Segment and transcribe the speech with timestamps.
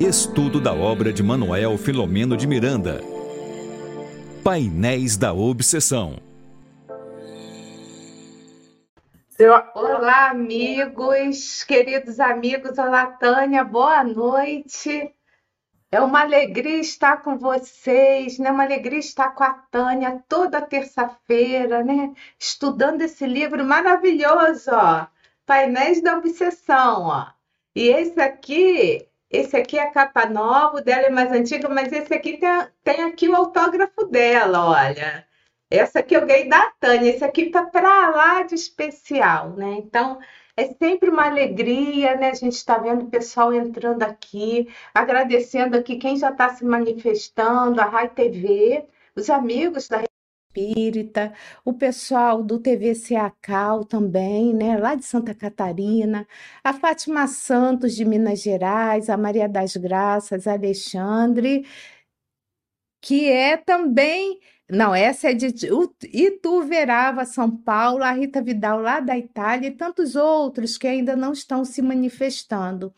[0.00, 3.02] Estudo da obra de Manuel Filomeno de Miranda.
[4.42, 6.16] Painéis da Obsessão.
[9.74, 12.78] Olá, amigos, queridos amigos.
[12.78, 15.14] Olá, Tânia, boa noite.
[15.92, 18.50] É uma alegria estar com vocês, né?
[18.50, 22.14] Uma alegria estar com a Tânia toda terça-feira, né?
[22.38, 25.06] Estudando esse livro maravilhoso, ó.
[25.44, 27.26] Painéis da Obsessão, ó.
[27.76, 31.92] E esse aqui, esse aqui é a capa nova, o dela é mais antiga, mas
[31.92, 32.50] esse aqui tem,
[32.82, 35.26] tem aqui o autógrafo dela, olha.
[35.70, 39.74] Essa aqui eu ganhei da Tânia, esse aqui tá para lá de especial, né?
[39.78, 40.18] Então,
[40.56, 42.30] é sempre uma alegria, né?
[42.30, 47.80] A gente está vendo o pessoal entrando aqui, agradecendo aqui quem já está se manifestando,
[47.80, 50.02] a Rai TV, os amigos da
[50.52, 51.32] Espírita,
[51.64, 56.26] o pessoal do TVCA Cal também, né, lá de Santa Catarina,
[56.64, 61.64] a Fátima Santos de Minas Gerais, a Maria das Graças, Alexandre,
[63.00, 65.54] que é também, não, essa é de
[66.12, 71.32] Ituverava, São Paulo, a Rita Vidal lá da Itália e tantos outros que ainda não
[71.32, 72.92] estão se manifestando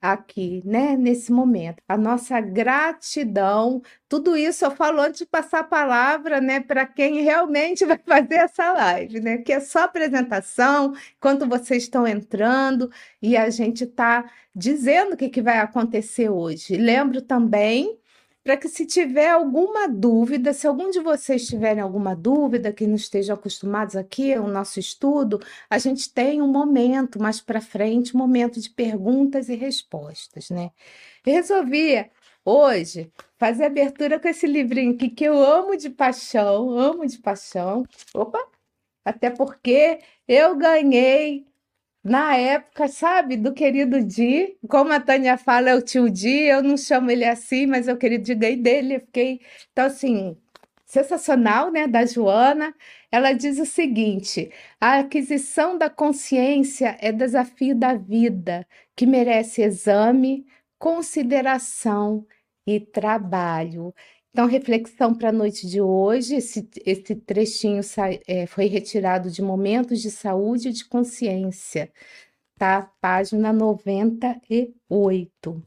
[0.00, 1.82] aqui, né, nesse momento.
[1.88, 7.22] A nossa gratidão, tudo isso eu falo antes de passar a palavra, né, para quem
[7.22, 13.36] realmente vai fazer essa live, né, que é só apresentação, enquanto vocês estão entrando e
[13.36, 16.76] a gente está dizendo o que, que vai acontecer hoje.
[16.76, 17.98] Lembro também
[18.46, 22.94] para que se tiver alguma dúvida, se algum de vocês tiverem alguma dúvida, que não
[22.94, 28.20] estejam acostumados aqui ao nosso estudo, a gente tem um momento mais para frente, um
[28.20, 30.70] momento de perguntas e respostas, né?
[31.24, 32.08] Resolvi
[32.44, 37.84] hoje fazer abertura com esse livrinho aqui que eu amo de paixão, amo de paixão.
[38.14, 38.38] Opa!
[39.04, 41.44] Até porque eu ganhei
[42.08, 46.62] na época, sabe, do querido Di, como a Tânia fala, é o tio Di, eu
[46.62, 49.40] não chamo ele assim, mas é o querido Di ganhei dele, eu fiquei,
[49.72, 50.36] então assim,
[50.84, 52.72] sensacional, né, da Joana,
[53.10, 54.50] ela diz o seguinte,
[54.80, 60.46] a aquisição da consciência é desafio da vida, que merece exame,
[60.78, 62.24] consideração
[62.66, 63.94] e trabalho.
[64.36, 66.34] Então, reflexão para a noite de hoje.
[66.34, 67.80] Esse, esse trechinho
[68.26, 71.90] é, foi retirado de Momentos de Saúde e de Consciência,
[72.58, 72.82] tá?
[73.00, 75.62] Página 98.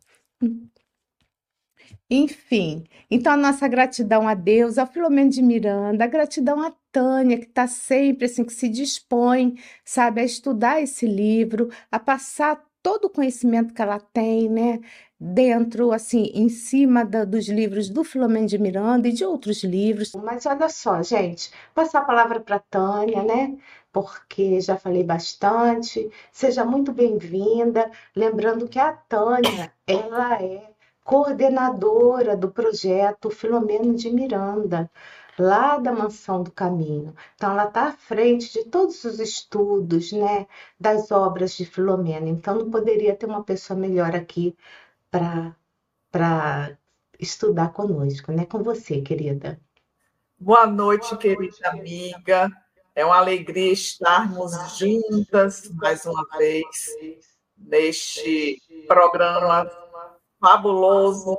[2.08, 7.40] Enfim, então a nossa gratidão a Deus, ao Filomeno de Miranda, a gratidão a Tânia,
[7.40, 13.06] que está sempre assim, que se dispõe, sabe, a estudar esse livro, a passar todo
[13.06, 14.80] o conhecimento que ela tem, né?
[15.20, 20.14] dentro, assim, em cima da, dos livros do Filomeno de Miranda e de outros livros.
[20.14, 23.58] Mas olha só, gente, passar a palavra para Tânia, né?
[23.92, 26.10] Porque já falei bastante.
[26.32, 27.92] Seja muito bem-vinda.
[28.16, 30.70] Lembrando que a Tânia, ela é
[31.04, 34.90] coordenadora do projeto Filomeno de Miranda
[35.40, 37.16] lá da Mansão do Caminho.
[37.36, 40.48] Então, ela está à frente de todos os estudos, né,
[40.80, 42.28] das obras de Filomeno.
[42.28, 44.56] Então, não poderia ter uma pessoa melhor aqui
[45.10, 46.78] para
[47.20, 48.46] estudar conosco, né?
[48.46, 49.60] Com você, querida.
[50.38, 52.50] Boa noite, querida amiga.
[52.96, 56.66] É uma alegria estarmos juntas mais uma vez
[57.58, 59.70] neste programa
[60.40, 61.38] fabuloso,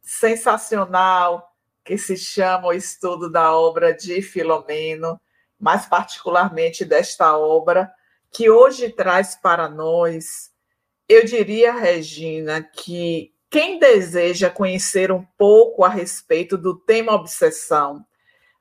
[0.00, 1.53] sensacional,
[1.84, 5.20] que se chama O Estudo da Obra de Filomeno,
[5.60, 7.92] mais particularmente desta obra,
[8.32, 10.54] que hoje traz para nós
[11.08, 18.04] eu diria, Regina, que quem deseja conhecer um pouco a respeito do tema obsessão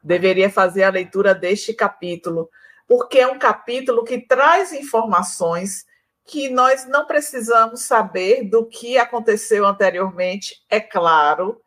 [0.03, 2.49] deveria fazer a leitura deste capítulo,
[2.85, 5.85] porque é um capítulo que traz informações
[6.25, 10.61] que nós não precisamos saber do que aconteceu anteriormente.
[10.69, 11.61] É claro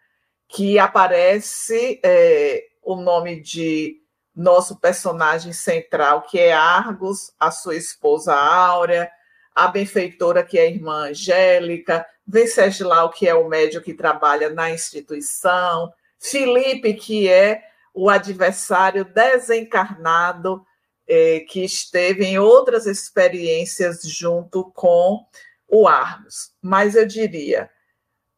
[0.49, 4.01] que aparece é, o nome de
[4.35, 9.11] nosso personagem central, que é Argos, a sua esposa Áurea,
[9.55, 14.71] a benfeitora, que é a irmã Angélica, Venceslau, que é o médico que trabalha na
[14.71, 17.63] instituição, Felipe, que é
[17.95, 20.65] o adversário desencarnado
[21.09, 25.25] eh, que esteve em outras experiências junto com
[25.69, 26.53] o Argos.
[26.61, 27.71] Mas eu diria,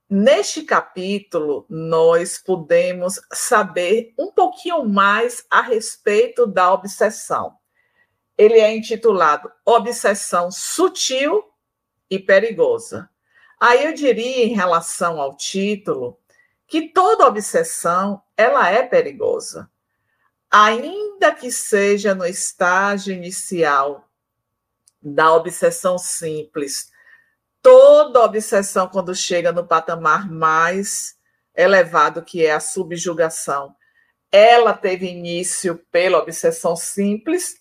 [0.09, 7.59] neste capítulo, nós podemos saber um pouquinho mais a respeito da obsessão
[8.39, 11.43] ele é intitulado Obsessão Sutil
[12.09, 13.11] e Perigosa.
[13.59, 16.17] Aí eu diria em relação ao título
[16.65, 19.69] que toda obsessão ela é perigosa,
[20.49, 24.09] ainda que seja no estágio inicial
[25.03, 26.93] da obsessão simples.
[27.63, 31.17] Toda obsessão, quando chega no patamar mais
[31.55, 33.75] elevado, que é a subjugação,
[34.31, 37.61] ela teve início pela obsessão simples,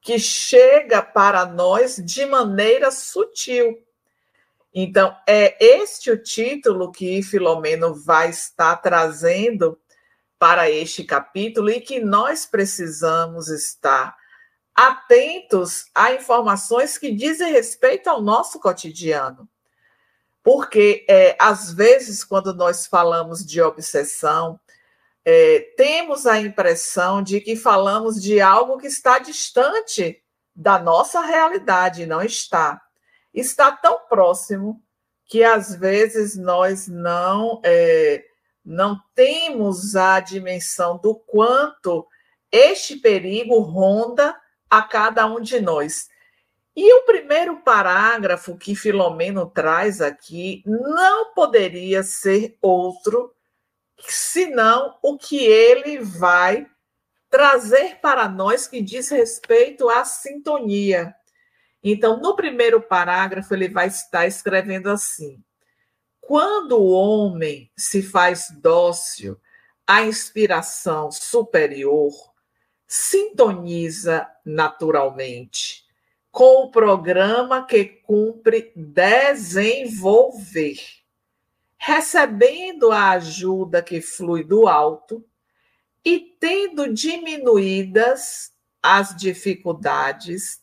[0.00, 3.78] que chega para nós de maneira sutil.
[4.72, 9.78] Então, é este o título que Filomeno vai estar trazendo
[10.38, 14.16] para este capítulo e que nós precisamos estar
[14.78, 19.48] atentos a informações que dizem respeito ao nosso cotidiano.
[20.40, 24.58] Porque, é, às vezes, quando nós falamos de obsessão,
[25.24, 30.22] é, temos a impressão de que falamos de algo que está distante
[30.54, 32.80] da nossa realidade, não está.
[33.34, 34.80] Está tão próximo
[35.24, 38.24] que, às vezes, nós não, é,
[38.64, 42.06] não temos a dimensão do quanto
[42.52, 46.08] este perigo ronda a cada um de nós.
[46.76, 53.34] E o primeiro parágrafo que Filomeno traz aqui não poderia ser outro
[54.06, 56.66] senão o que ele vai
[57.28, 61.14] trazer para nós que diz respeito à sintonia.
[61.82, 65.42] Então, no primeiro parágrafo, ele vai estar escrevendo assim:
[66.20, 69.36] quando o homem se faz dócil
[69.86, 72.12] à inspiração superior,
[72.88, 75.86] sintoniza naturalmente
[76.30, 80.80] com o programa que cumpre desenvolver,
[81.76, 85.22] recebendo a ajuda que flui do alto
[86.04, 88.52] e tendo diminuídas
[88.82, 90.62] as dificuldades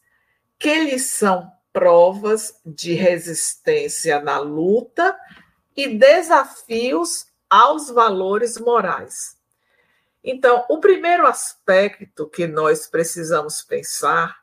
[0.57, 5.15] que lhe são provas de resistência na luta
[5.75, 9.34] e desafios aos valores morais.
[10.27, 14.35] Então, o primeiro aspecto que nós precisamos pensar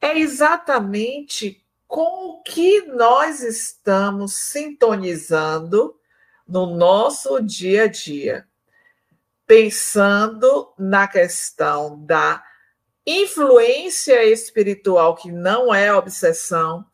[0.00, 5.94] é exatamente com o que nós estamos sintonizando
[6.48, 8.48] no nosso dia a dia,
[9.46, 12.42] pensando na questão da
[13.06, 16.84] influência espiritual, que não é obsessão.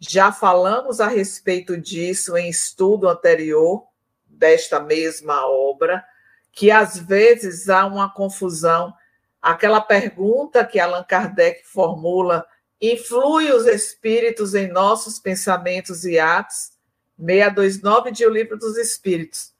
[0.00, 3.86] Já falamos a respeito disso em estudo anterior
[4.26, 6.04] desta mesma obra
[6.52, 8.92] que às vezes há uma confusão.
[9.40, 12.46] Aquela pergunta que Allan Kardec formula:
[12.80, 16.72] influi os espíritos em nossos pensamentos e atos?
[17.18, 19.52] 629 de O Livro dos Espíritos.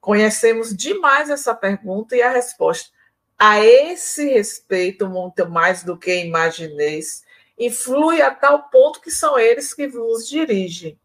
[0.00, 2.90] Conhecemos demais essa pergunta e a resposta.
[3.38, 7.22] A esse respeito, muito mais do que imagineis,
[7.58, 10.98] influi a tal ponto que são eles que vos dirigem.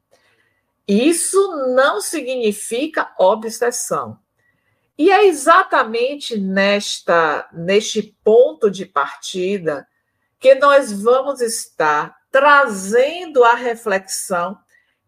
[0.87, 4.19] Isso não significa obsessão.
[4.97, 9.86] E é exatamente nesta neste ponto de partida
[10.39, 14.57] que nós vamos estar trazendo a reflexão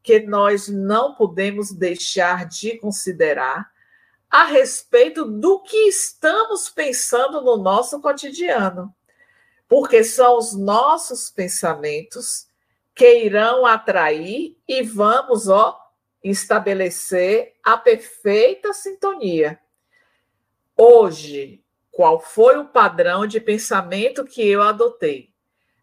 [0.03, 3.69] que nós não podemos deixar de considerar
[4.29, 8.93] a respeito do que estamos pensando no nosso cotidiano.
[9.69, 12.47] Porque são os nossos pensamentos
[12.93, 15.79] que irão atrair e vamos, ó,
[16.23, 19.59] estabelecer a perfeita sintonia
[20.79, 25.33] Hoje, qual foi o padrão de pensamento que eu adotei?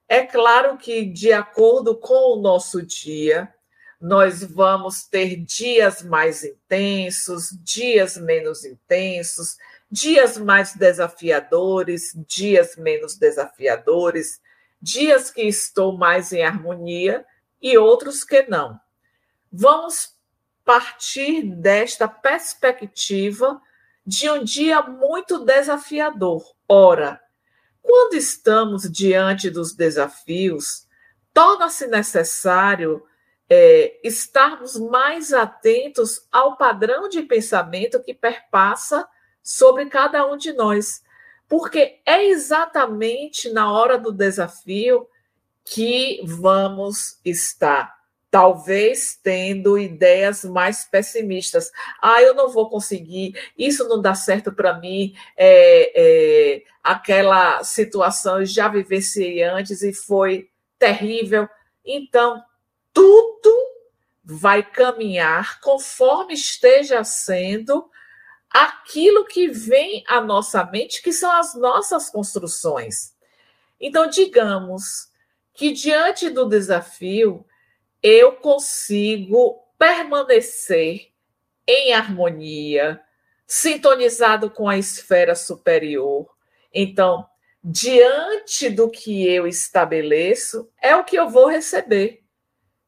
[0.08, 3.52] É claro que, de acordo com o nosso dia,
[4.00, 9.56] nós vamos ter dias mais intensos, dias menos intensos,
[9.90, 14.40] dias mais desafiadores, dias menos desafiadores,
[14.80, 17.26] dias que estou mais em harmonia
[17.60, 18.78] e outros que não.
[19.50, 20.14] Vamos
[20.64, 23.60] partir desta perspectiva
[24.06, 26.44] de um dia muito desafiador.
[26.68, 27.20] Ora,
[27.82, 30.86] quando estamos diante dos desafios,
[31.32, 33.02] torna-se necessário
[33.48, 39.06] é, estarmos mais atentos ao padrão de pensamento que perpassa
[39.42, 41.02] sobre cada um de nós.
[41.48, 45.06] Porque é exatamente na hora do desafio
[45.64, 48.03] que vamos estar
[48.34, 51.70] talvez tendo ideias mais pessimistas.
[52.02, 58.40] Ah, eu não vou conseguir, isso não dá certo para mim, é, é, aquela situação
[58.40, 60.50] eu já vivenciei antes e foi
[60.80, 61.48] terrível.
[61.86, 62.42] Então,
[62.92, 63.54] tudo
[64.24, 67.88] vai caminhar conforme esteja sendo
[68.50, 73.14] aquilo que vem à nossa mente, que são as nossas construções.
[73.80, 75.08] Então, digamos
[75.52, 77.46] que diante do desafio,
[78.04, 81.10] eu consigo permanecer
[81.66, 83.00] em harmonia,
[83.46, 86.28] sintonizado com a esfera superior.
[86.70, 87.26] Então,
[87.62, 92.22] diante do que eu estabeleço, é o que eu vou receber.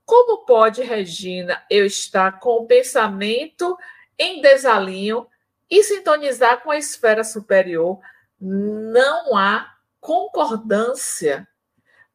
[0.05, 3.77] como pode, Regina, eu estar com o pensamento
[4.17, 5.27] em desalinho
[5.69, 7.99] e sintonizar com a esfera superior?
[8.41, 11.49] Não há concordância,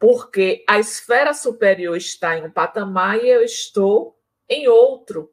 [0.02, 5.32] porque a esfera superior está em um patamar e eu estou em outro.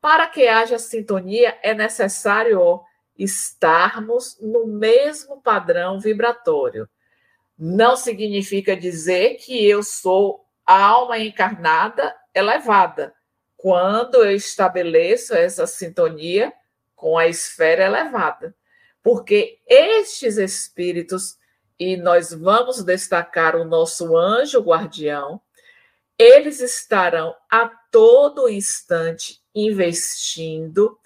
[0.00, 2.84] Para que haja sintonia, é necessário ó,
[3.18, 6.88] estarmos no mesmo padrão vibratório.
[7.58, 13.12] Não significa dizer que eu sou alma encarnada elevada.
[13.56, 16.52] Quando eu estabeleço essa sintonia
[16.94, 18.54] com a esfera elevada.
[19.02, 21.36] Porque estes espíritos,
[21.78, 25.40] e nós vamos destacar o nosso anjo guardião,
[26.18, 30.98] eles estarão a todo instante investindo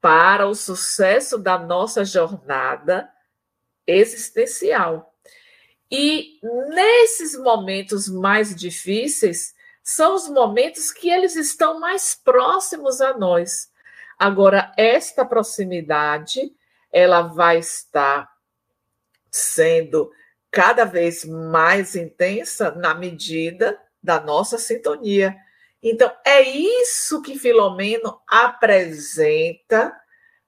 [0.00, 3.10] para o sucesso da nossa jornada
[3.86, 5.14] existencial.
[5.90, 13.70] E nesses momentos mais difíceis, são os momentos que eles estão mais próximos a nós.
[14.18, 16.54] Agora, esta proximidade,
[16.90, 18.33] ela vai estar
[19.34, 20.12] sendo
[20.48, 25.36] cada vez mais intensa na medida da nossa sintonia.
[25.82, 29.92] Então, é isso que Filomeno apresenta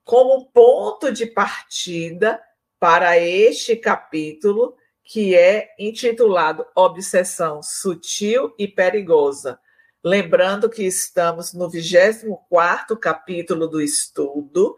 [0.05, 2.41] como ponto de partida
[2.79, 9.59] para este capítulo, que é intitulado Obsessão Sutil e Perigosa.
[10.03, 14.77] Lembrando que estamos no 24 capítulo do estudo.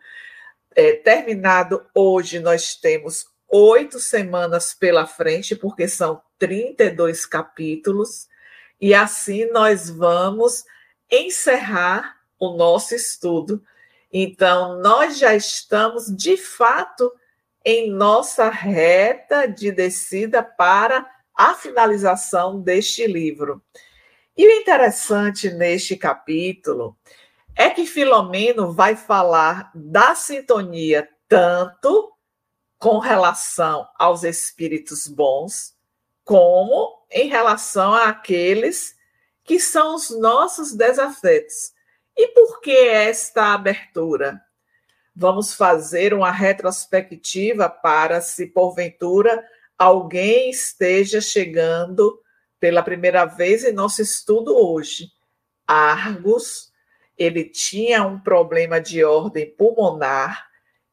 [0.75, 8.29] É, terminado hoje, nós temos oito semanas pela frente, porque são 32 capítulos.
[8.81, 10.65] E assim nós vamos
[11.11, 13.63] encerrar o nosso estudo.
[14.13, 17.13] Então, nós já estamos, de fato,
[17.65, 23.63] em nossa reta de descida para a finalização deste livro.
[24.37, 26.97] E o interessante neste capítulo
[27.55, 32.13] é que Filomeno vai falar da sintonia tanto
[32.79, 35.75] com relação aos espíritos bons,
[36.25, 38.97] como em relação àqueles
[39.43, 41.73] que são os nossos desafetos.
[42.17, 44.41] E por que esta abertura?
[45.15, 49.45] Vamos fazer uma retrospectiva para se porventura
[49.79, 52.21] alguém esteja chegando
[52.59, 55.13] pela primeira vez em nosso estudo hoje.
[55.67, 56.73] Argos,
[57.17, 60.48] ele tinha um problema de ordem pulmonar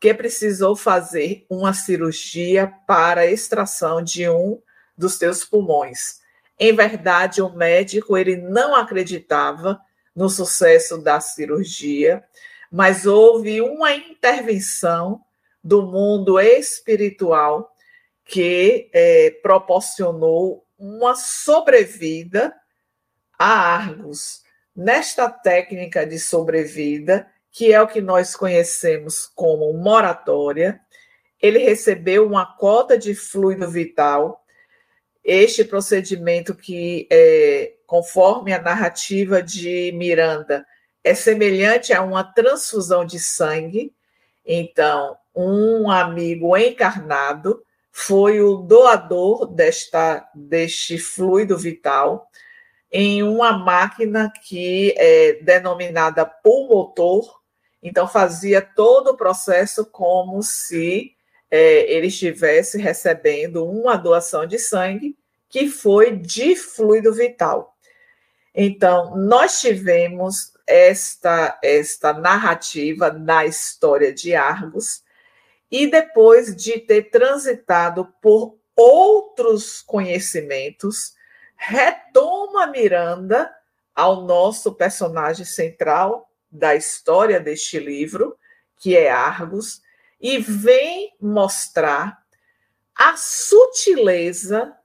[0.06, 4.62] que precisou fazer uma cirurgia para extração de um
[4.96, 6.20] dos seus pulmões.
[6.60, 9.82] Em verdade, o médico ele não acreditava
[10.16, 12.24] no sucesso da cirurgia,
[12.72, 15.22] mas houve uma intervenção
[15.64, 17.74] do mundo espiritual
[18.24, 22.56] que é, proporcionou uma sobrevida
[23.40, 24.44] a Argos.
[24.76, 30.82] Nesta técnica de sobrevida, que é o que nós conhecemos como moratória,
[31.42, 34.44] ele recebeu uma cota de fluido vital
[35.24, 40.68] este procedimento que, é, conforme a narrativa de Miranda,
[41.02, 43.94] é semelhante a uma transfusão de sangue.
[44.46, 52.30] Então, um amigo encarnado foi o doador desta, deste fluido vital
[52.92, 57.45] em uma máquina que é denominada pulmotor.
[57.88, 61.16] Então, fazia todo o processo como se
[61.52, 65.16] é, ele estivesse recebendo uma doação de sangue
[65.48, 67.78] que foi de fluido vital.
[68.56, 75.04] Então, nós tivemos esta, esta narrativa na história de Argos,
[75.70, 81.14] e depois de ter transitado por outros conhecimentos,
[81.56, 83.54] retoma Miranda
[83.94, 86.28] ao nosso personagem central
[86.58, 88.38] da história deste livro,
[88.78, 89.82] que é Argos,
[90.20, 92.18] e vem mostrar
[92.96, 94.76] a sutileza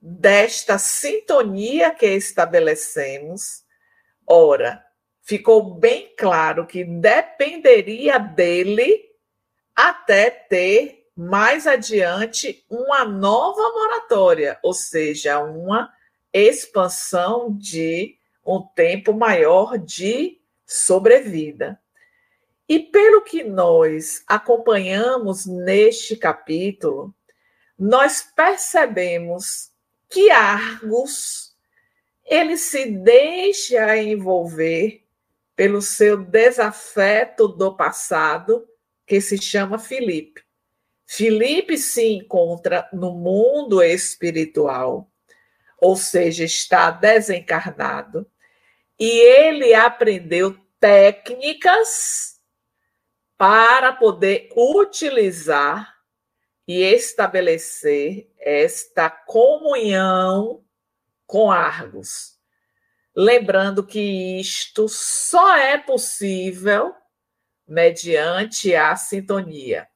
[0.00, 3.64] desta sintonia que estabelecemos.
[4.26, 4.84] Ora,
[5.22, 9.04] ficou bem claro que dependeria dele
[9.74, 15.92] até ter mais adiante uma nova moratória, ou seja, uma
[16.32, 18.16] expansão de
[18.46, 20.37] um tempo maior de
[20.68, 21.80] sobrevida.
[22.68, 27.14] E pelo que nós acompanhamos neste capítulo,
[27.78, 29.70] nós percebemos
[30.10, 31.56] que Argos
[32.26, 35.02] ele se deixa envolver
[35.56, 38.68] pelo seu desafeto do passado,
[39.06, 40.42] que se chama Felipe.
[41.06, 45.10] Felipe se encontra no mundo espiritual,
[45.78, 48.30] ou seja, está desencarnado,
[48.98, 52.40] e ele aprendeu técnicas
[53.36, 55.96] para poder utilizar
[56.66, 60.64] e estabelecer esta comunhão
[61.26, 62.36] com Argos.
[63.14, 66.94] Lembrando que isto só é possível
[67.66, 69.88] mediante a sintonia.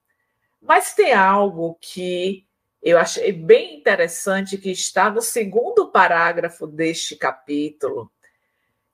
[0.60, 2.46] Mas tem algo que
[2.82, 8.10] eu achei bem interessante que está no segundo parágrafo deste capítulo,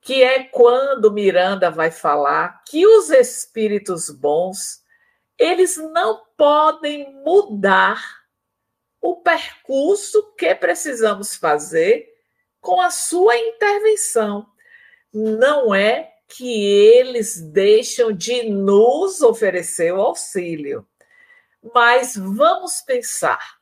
[0.01, 4.83] que é quando Miranda vai falar que os espíritos bons,
[5.37, 8.03] eles não podem mudar
[9.01, 12.09] o percurso que precisamos fazer
[12.61, 14.47] com a sua intervenção.
[15.13, 20.87] Não é que eles deixam de nos oferecer o auxílio.
[21.75, 23.59] Mas vamos pensar.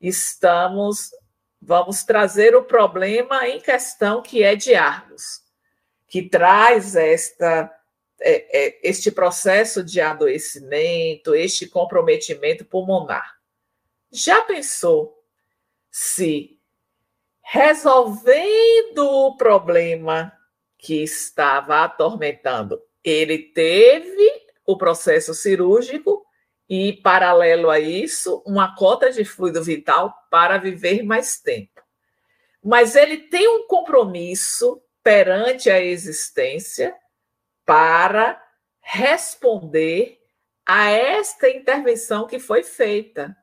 [0.00, 1.10] Estamos
[1.62, 5.41] vamos trazer o problema em questão que é de Argos,
[6.12, 7.74] que traz esta
[8.20, 13.38] é, é, este processo de adoecimento, este comprometimento pulmonar.
[14.10, 15.18] Já pensou
[15.90, 16.60] se
[17.40, 20.30] resolvendo o problema
[20.76, 24.30] que estava atormentando, ele teve
[24.66, 26.26] o processo cirúrgico
[26.68, 31.80] e, paralelo a isso, uma cota de fluido vital para viver mais tempo.
[32.62, 36.94] Mas ele tem um compromisso perante a existência
[37.64, 38.42] para
[38.80, 40.18] responder
[40.66, 43.36] a esta intervenção que foi feita.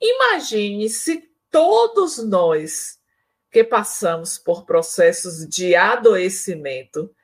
[0.00, 2.98] Imagine se todos nós
[3.50, 7.14] que passamos por processos de adoecimento,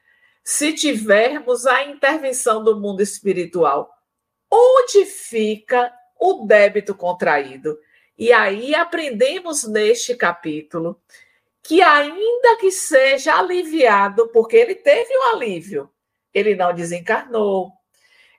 [0.42, 3.90] se tivermos a intervenção do mundo espiritual,
[4.50, 7.78] onde fica o débito contraído?
[8.18, 11.00] E aí aprendemos neste capítulo
[11.66, 15.90] que, ainda que seja aliviado, porque ele teve um alívio,
[16.32, 17.72] ele não desencarnou,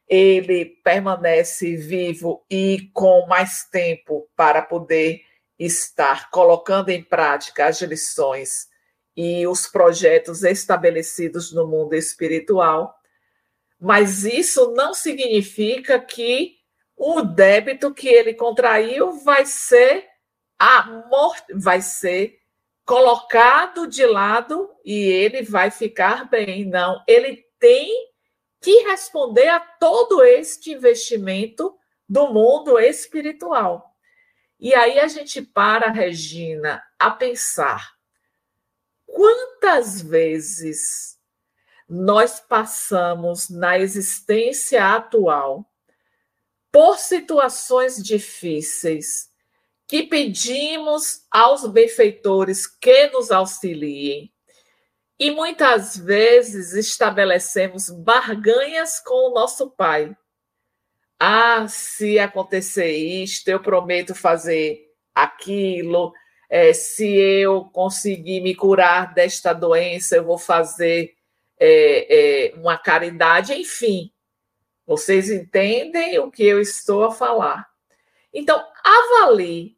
[0.08, 5.22] ele permanece vivo e com mais tempo para poder
[5.60, 8.70] estar colocando em prática as lições
[9.16, 12.96] e os projetos estabelecidos no mundo espiritual,
[13.78, 16.56] mas isso não significa que
[16.96, 20.06] o débito que ele contraiu vai ser
[21.10, 22.40] morte, vai ser
[22.88, 26.64] colocado de lado e ele vai ficar bem.
[26.64, 28.10] Não, ele tem
[28.62, 33.94] que responder a todo este investimento do mundo espiritual.
[34.58, 37.92] E aí a gente para, Regina, a pensar
[39.06, 41.20] quantas vezes
[41.90, 45.70] nós passamos na existência atual
[46.72, 49.27] por situações difíceis
[49.88, 54.32] que pedimos aos benfeitores que nos auxiliem
[55.20, 60.16] e muitas vezes estabelecemos barganhas com o nosso Pai.
[61.20, 66.14] Ah, se acontecer isto, eu prometo fazer aquilo.
[66.50, 71.16] É, se eu conseguir me curar desta doença, eu vou fazer
[71.60, 74.12] é, é, uma caridade, enfim.
[74.86, 77.68] Vocês entendem o que eu estou a falar.
[78.32, 79.77] Então, avalie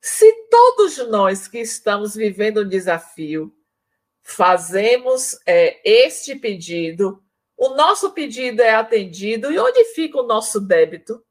[0.00, 3.54] se todos nós que estamos vivendo um desafio
[4.22, 7.22] fazemos é, este pedido,
[7.56, 11.22] o nosso pedido é atendido e onde fica o nosso débito?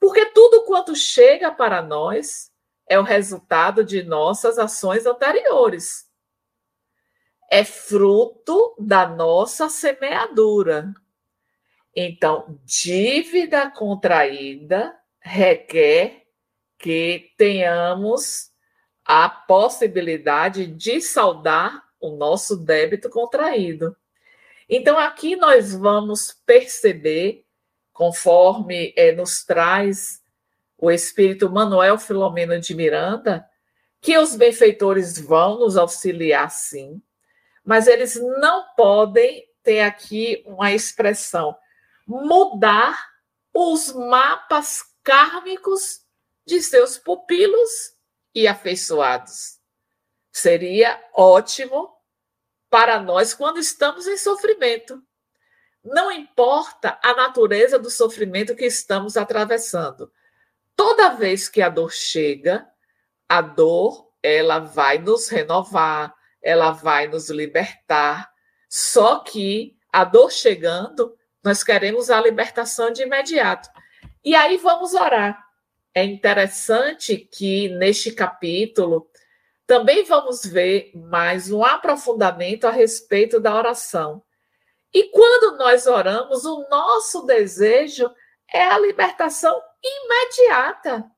[0.00, 2.50] Porque tudo quanto chega para nós
[2.88, 6.06] é o resultado de nossas ações anteriores.
[7.50, 10.92] É fruto da nossa semeadura.
[11.94, 16.23] Então, dívida contraída requer
[16.84, 18.50] que tenhamos
[19.06, 23.96] a possibilidade de saldar o nosso débito contraído.
[24.68, 27.46] Então, aqui nós vamos perceber,
[27.90, 30.22] conforme é, nos traz
[30.76, 33.48] o Espírito Manuel Filomeno de Miranda,
[33.98, 37.00] que os benfeitores vão nos auxiliar sim,
[37.64, 41.56] mas eles não podem ter aqui uma expressão,
[42.06, 42.94] mudar
[43.54, 46.03] os mapas kármicos
[46.46, 47.94] de seus pupilos
[48.34, 49.58] e afeiçoados.
[50.32, 51.94] Seria ótimo
[52.68, 55.02] para nós quando estamos em sofrimento.
[55.84, 60.10] Não importa a natureza do sofrimento que estamos atravessando.
[60.74, 62.66] Toda vez que a dor chega,
[63.28, 68.32] a dor ela vai nos renovar, ela vai nos libertar.
[68.68, 73.68] Só que a dor chegando, nós queremos a libertação de imediato.
[74.24, 75.43] E aí vamos orar.
[75.94, 79.08] É interessante que neste capítulo
[79.66, 84.22] também vamos ver mais um aprofundamento a respeito da oração.
[84.92, 88.12] E quando nós oramos, o nosso desejo
[88.52, 91.08] é a libertação imediata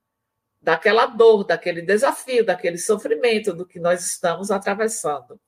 [0.60, 5.40] daquela dor, daquele desafio, daquele sofrimento do que nós estamos atravessando.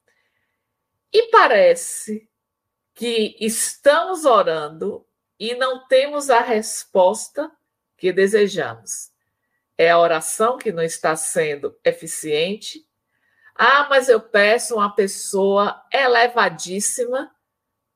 [1.12, 2.29] E parece
[2.95, 5.07] que estamos orando
[5.38, 7.51] e não temos a resposta
[7.97, 9.08] que desejamos.
[9.79, 12.85] É a oração que não está sendo eficiente.
[13.55, 17.31] Ah, mas eu peço uma pessoa elevadíssima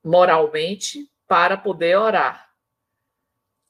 [0.02, 2.48] moralmente para poder orar.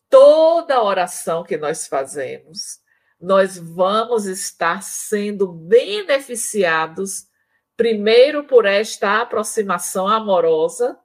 [0.09, 2.81] Toda oração que nós fazemos,
[3.21, 7.27] nós vamos estar sendo beneficiados
[7.77, 10.99] primeiro por esta aproximação amorosa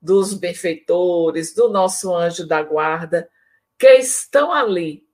[0.00, 3.28] dos benfeitores, do nosso anjo da guarda,
[3.78, 5.07] que estão ali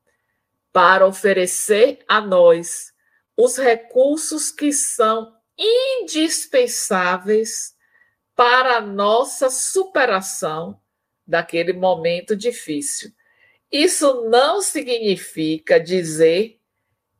[0.74, 2.92] para oferecer a nós
[3.36, 7.76] os recursos que são indispensáveis
[8.34, 10.80] para a nossa superação
[11.24, 13.12] daquele momento difícil.
[13.70, 16.60] Isso não significa dizer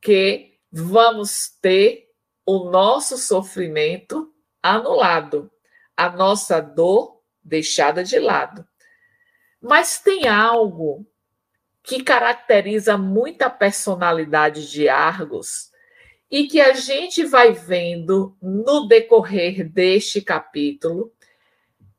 [0.01, 2.09] que vamos ter
[2.45, 5.49] o nosso sofrimento anulado,
[5.95, 8.67] a nossa dor deixada de lado.
[9.61, 11.07] Mas tem algo
[11.85, 15.71] que caracteriza muita personalidade de Argos
[16.29, 21.13] e que a gente vai vendo no decorrer deste capítulo,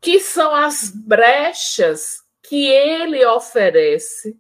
[0.00, 4.38] que são as brechas que ele oferece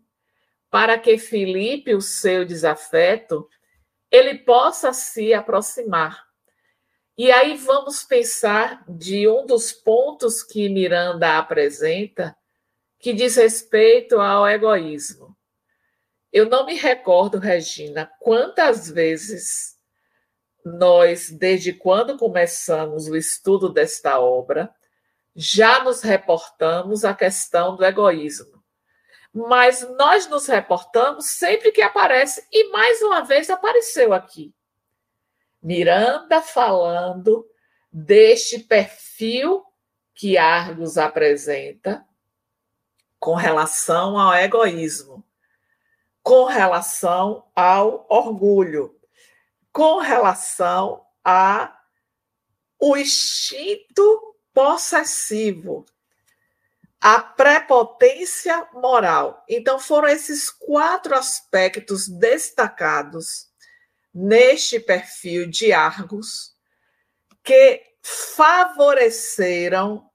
[0.70, 3.48] para que Felipe, o seu desafeto,
[4.10, 6.26] ele possa se aproximar.
[7.16, 12.36] E aí vamos pensar de um dos pontos que Miranda apresenta,
[12.98, 15.35] que diz respeito ao egoísmo.
[16.36, 19.74] Eu não me recordo, Regina, quantas vezes
[20.62, 24.70] nós, desde quando começamos o estudo desta obra,
[25.34, 28.62] já nos reportamos à questão do egoísmo.
[29.32, 34.54] Mas nós nos reportamos sempre que aparece, e mais uma vez apareceu aqui.
[35.62, 37.48] Miranda falando
[37.90, 39.64] deste perfil
[40.14, 42.06] que Argos apresenta
[43.18, 45.24] com relação ao egoísmo,
[46.26, 48.98] com relação ao orgulho,
[49.72, 51.78] com relação a
[52.80, 55.86] o instinto possessivo,
[57.00, 59.44] a prepotência moral.
[59.48, 63.46] Então foram esses quatro aspectos destacados
[64.12, 66.56] neste perfil de Argos
[67.44, 70.10] que favoreceram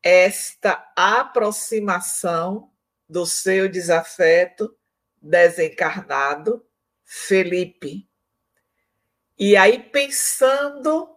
[0.00, 2.70] esta aproximação
[3.08, 4.72] do seu desafeto
[5.20, 6.64] desencarnado,
[7.04, 8.08] Felipe.
[9.38, 11.16] E aí, pensando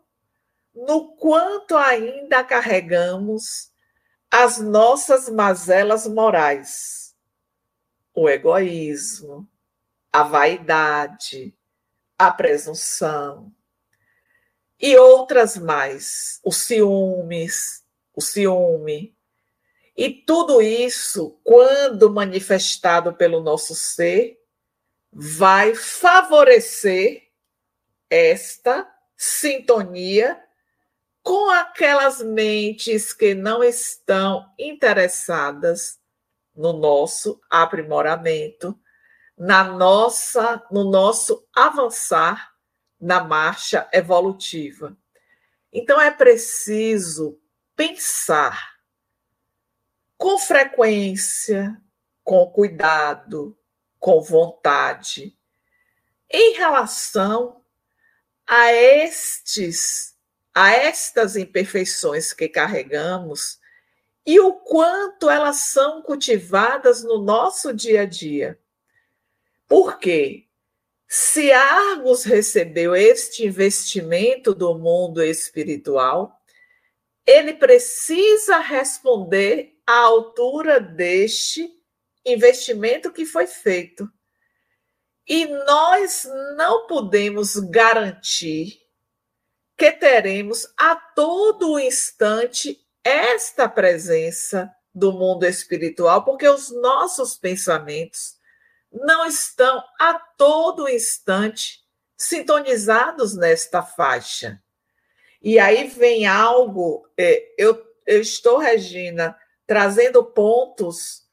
[0.73, 3.71] no quanto ainda carregamos
[4.31, 7.15] as nossas mazelas morais,
[8.13, 9.47] o egoísmo,
[10.11, 11.55] a vaidade,
[12.17, 13.53] a presunção
[14.79, 19.15] e outras mais, os ciúmes, o ciúme.
[19.95, 24.39] E tudo isso, quando manifestado pelo nosso ser,
[25.11, 27.29] vai favorecer
[28.09, 30.41] esta sintonia
[31.21, 35.99] com aquelas mentes que não estão interessadas
[36.55, 38.77] no nosso aprimoramento,
[39.37, 42.51] na nossa, no nosso avançar
[42.99, 44.97] na marcha evolutiva.
[45.71, 47.39] Então é preciso
[47.75, 48.72] pensar
[50.23, 51.77] com frequência,
[52.23, 53.59] com cuidado,
[53.99, 55.37] com vontade,
[56.31, 57.61] em relação
[58.47, 60.15] a estes,
[60.55, 63.59] a estas imperfeições que carregamos
[64.25, 68.57] e o quanto elas são cultivadas no nosso dia a dia.
[69.67, 70.47] Porque
[71.05, 76.41] se Argos recebeu este investimento do mundo espiritual,
[77.25, 81.69] ele precisa responder à altura deste
[82.25, 84.09] investimento que foi feito.
[85.27, 88.81] E nós não podemos garantir
[89.77, 98.37] que teremos a todo instante esta presença do mundo espiritual, porque os nossos pensamentos
[98.91, 101.83] não estão a todo instante
[102.15, 104.61] sintonizados nesta faixa.
[105.41, 111.23] E aí vem algo, é, eu, eu estou, Regina, trazendo pontos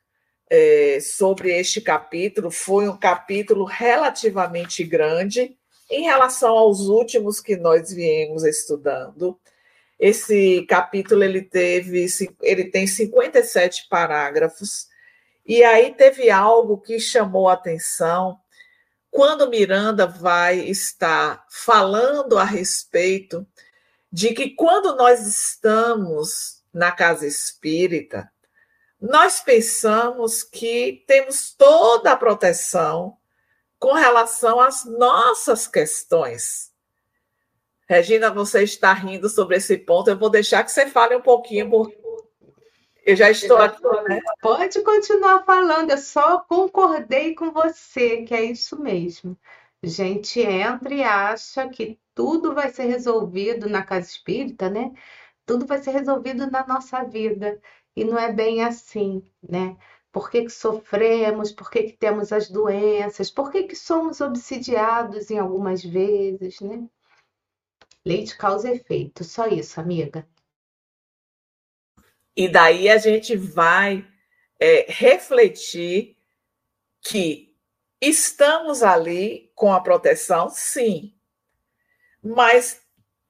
[0.48, 2.50] é, sobre este capítulo.
[2.50, 5.56] Foi um capítulo relativamente grande,
[5.90, 9.38] em relação aos últimos que nós viemos estudando.
[9.98, 12.06] Esse capítulo ele teve,
[12.42, 14.88] ele tem 57 parágrafos.
[15.44, 18.38] E aí teve algo que chamou a atenção
[19.10, 23.46] quando Miranda vai estar falando a respeito
[24.12, 28.30] de que quando nós estamos na casa espírita,
[29.00, 33.16] nós pensamos que temos toda a proteção
[33.78, 36.70] com relação às nossas questões.
[37.88, 40.10] Regina, você está rindo sobre esse ponto.
[40.10, 41.98] Eu vou deixar que você fale um pouquinho, porque
[43.04, 43.82] eu já estou aqui.
[44.08, 44.20] Né?
[44.40, 49.36] Pode continuar falando, eu só concordei com você, que é isso mesmo.
[49.82, 54.92] A gente entra e acha que tudo vai ser resolvido na casa espírita, né?
[55.46, 57.60] Tudo vai ser resolvido na nossa vida.
[57.96, 59.76] E não é bem assim, né?
[60.12, 61.52] Por que, que sofremos?
[61.52, 63.30] Por que, que temos as doenças?
[63.30, 66.88] Por que, que somos obsidiados em algumas vezes, né?
[68.04, 70.26] Lei de causa efeito, só isso, amiga.
[72.36, 74.06] E daí a gente vai
[74.58, 76.16] é, refletir
[77.02, 77.54] que
[78.00, 81.14] estamos ali com a proteção, sim,
[82.22, 82.82] mas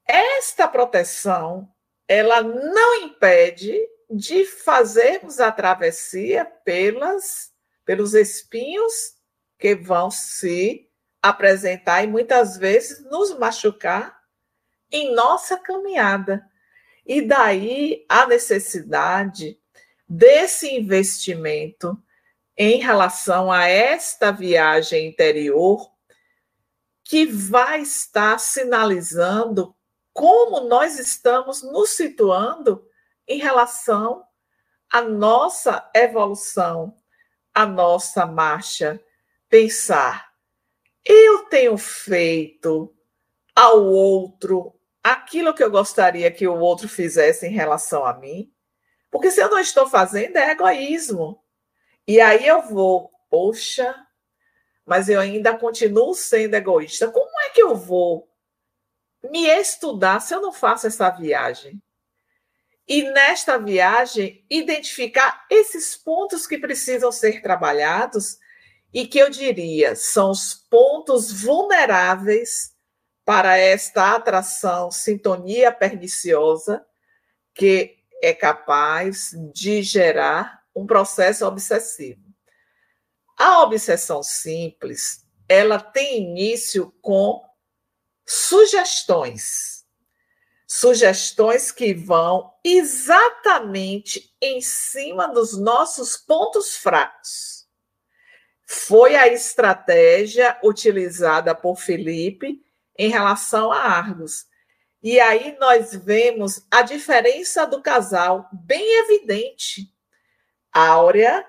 [0.07, 1.73] esta proteção
[2.11, 3.73] ela não impede
[4.11, 7.53] de fazermos a travessia pelas,
[7.85, 9.15] pelos espinhos
[9.57, 10.91] que vão se
[11.23, 14.21] apresentar e muitas vezes nos machucar
[14.91, 16.45] em nossa caminhada.
[17.07, 19.57] E daí a necessidade
[20.09, 21.97] desse investimento
[22.57, 25.89] em relação a esta viagem interior
[27.05, 29.77] que vai estar sinalizando
[30.13, 32.87] como nós estamos nos situando
[33.27, 34.25] em relação
[34.91, 36.97] à nossa evolução,
[37.55, 39.01] à nossa marcha.
[39.49, 40.33] Pensar,
[41.05, 42.95] eu tenho feito
[43.55, 48.53] ao outro aquilo que eu gostaria que o outro fizesse em relação a mim?
[49.11, 51.43] Porque se eu não estou fazendo, é egoísmo.
[52.07, 53.95] E aí eu vou, poxa,
[54.87, 57.11] mas eu ainda continuo sendo egoísta.
[57.11, 58.30] Como é que eu vou
[59.23, 61.81] me estudar se eu não faço essa viagem?
[62.87, 68.39] E nesta viagem, identificar esses pontos que precisam ser trabalhados
[68.93, 72.75] e que eu diria são os pontos vulneráveis
[73.25, 76.85] para esta atração, sintonia perniciosa,
[77.55, 82.23] que é capaz de gerar um processo obsessivo.
[83.39, 87.41] A obsessão simples, ela tem início com
[88.31, 89.85] sugestões.
[90.65, 97.67] Sugestões que vão exatamente em cima dos nossos pontos fracos.
[98.69, 102.65] Foi a estratégia utilizada por Felipe
[102.97, 104.47] em relação a Argos.
[105.03, 109.93] E aí nós vemos a diferença do casal bem evidente.
[110.73, 111.45] Áurea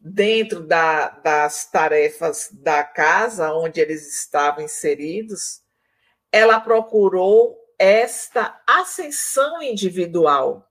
[0.00, 5.59] dentro da, das tarefas da casa onde eles estavam inseridos,
[6.32, 10.68] ela procurou esta ascensão individual,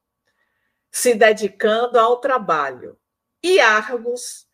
[0.92, 2.98] se dedicando ao trabalho.
[3.42, 4.48] E Argos,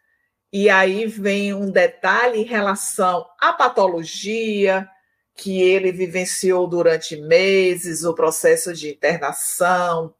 [0.51, 4.89] e aí vem um detalhe em relação à patologia,
[5.35, 10.15] que ele vivenciou durante meses, o processo de internação,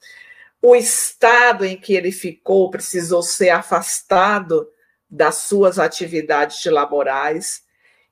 [0.61, 4.67] o estado em que ele ficou precisou ser afastado
[5.09, 7.63] das suas atividades laborais.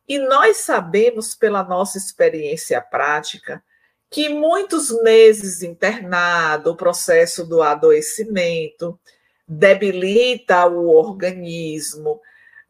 [0.08, 3.64] E nós sabemos, pela nossa experiência prática,
[4.10, 9.00] que muitos meses internado, o processo do adoecimento,
[9.48, 12.22] debilita o organismo,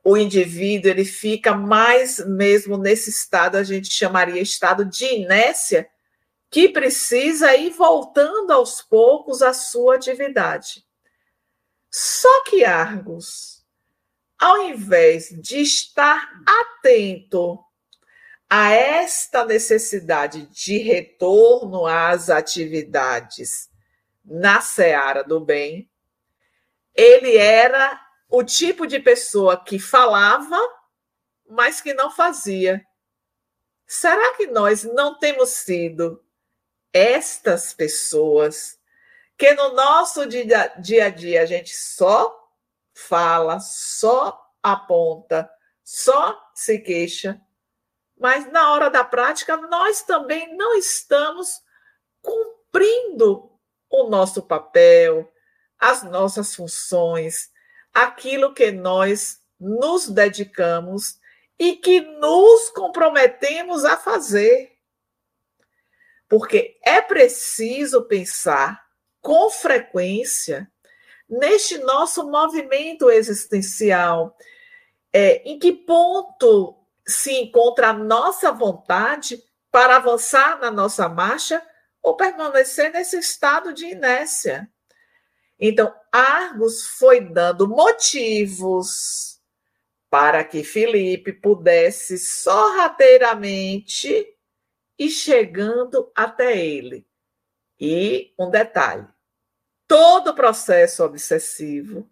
[0.04, 5.88] o indivíduo ele fica mais mesmo nesse estado, a gente chamaria estado de inércia,
[6.50, 10.86] que precisa ir voltando aos poucos à sua atividade.
[11.90, 13.53] Só que Argos,
[14.44, 17.64] ao invés de estar atento
[18.50, 23.70] a esta necessidade de retorno às atividades
[24.22, 25.90] na seara do bem,
[26.94, 27.98] ele era
[28.30, 30.60] o tipo de pessoa que falava,
[31.50, 32.86] mas que não fazia.
[33.88, 36.22] Será que nós não temos sido
[36.92, 38.78] estas pessoas
[39.38, 42.43] que no nosso dia, dia a dia a gente só
[42.94, 45.50] fala, só aponta,
[45.84, 47.42] só se queixa,
[48.18, 51.62] mas na hora da prática nós também não estamos
[52.22, 53.52] cumprindo
[53.90, 55.32] o nosso papel,
[55.78, 57.52] as nossas funções,
[57.94, 61.20] aquilo que nós nos dedicamos
[61.60, 64.72] e que nos comprometemos a fazer.
[66.28, 68.84] Porque é preciso pensar
[69.22, 70.72] com frequência
[71.30, 74.36] neste nosso movimento existencial.
[75.12, 81.64] É, em que ponto se encontra a nossa vontade para avançar na nossa marcha
[82.02, 84.68] ou permanecer nesse estado de inércia?
[85.60, 89.40] Então, Argos foi dando motivos
[90.10, 94.28] para que Felipe pudesse sorrateiramente
[95.00, 97.06] ir chegando até ele.
[97.80, 99.08] E um detalhe:
[99.94, 102.10] todo o processo obsessivo,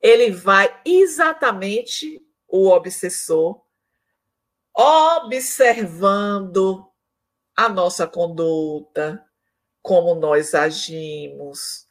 [0.00, 3.62] ele vai exatamente o obsessor
[4.72, 6.10] observando
[7.54, 9.22] a nossa conduta,
[9.82, 11.86] como nós agimos,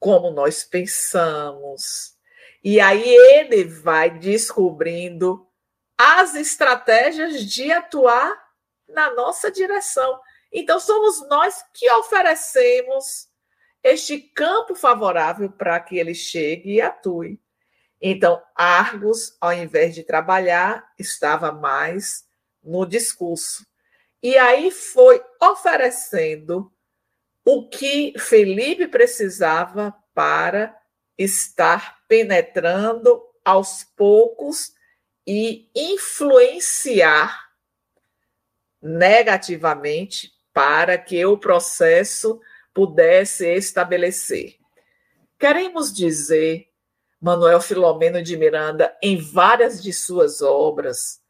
[0.00, 2.16] como nós pensamos.
[2.62, 5.46] E aí ele vai descobrindo
[5.98, 8.34] as estratégias de atuar
[8.88, 10.18] na nossa direção.
[10.50, 13.28] Então, somos nós que oferecemos
[13.84, 17.38] este campo favorável para que ele chegue e atue.
[18.00, 22.26] Então, Argos, ao invés de trabalhar, estava mais
[22.62, 23.66] no discurso.
[24.22, 26.72] E aí foi oferecendo
[27.44, 30.74] o que Felipe precisava para
[31.18, 34.72] estar penetrando aos poucos
[35.26, 37.50] e influenciar
[38.80, 42.40] negativamente para que o processo
[42.74, 44.56] pudesse estabelecer.
[45.38, 46.68] Queremos dizer,
[47.20, 51.22] Manuel Filomeno de Miranda, em várias de suas obras,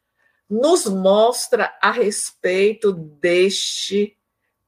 [0.49, 4.17] nos mostra a respeito deste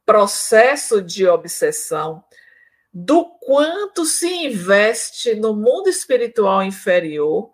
[0.06, 2.24] processo de obsessão,
[2.94, 7.52] do quanto se investe no mundo espiritual inferior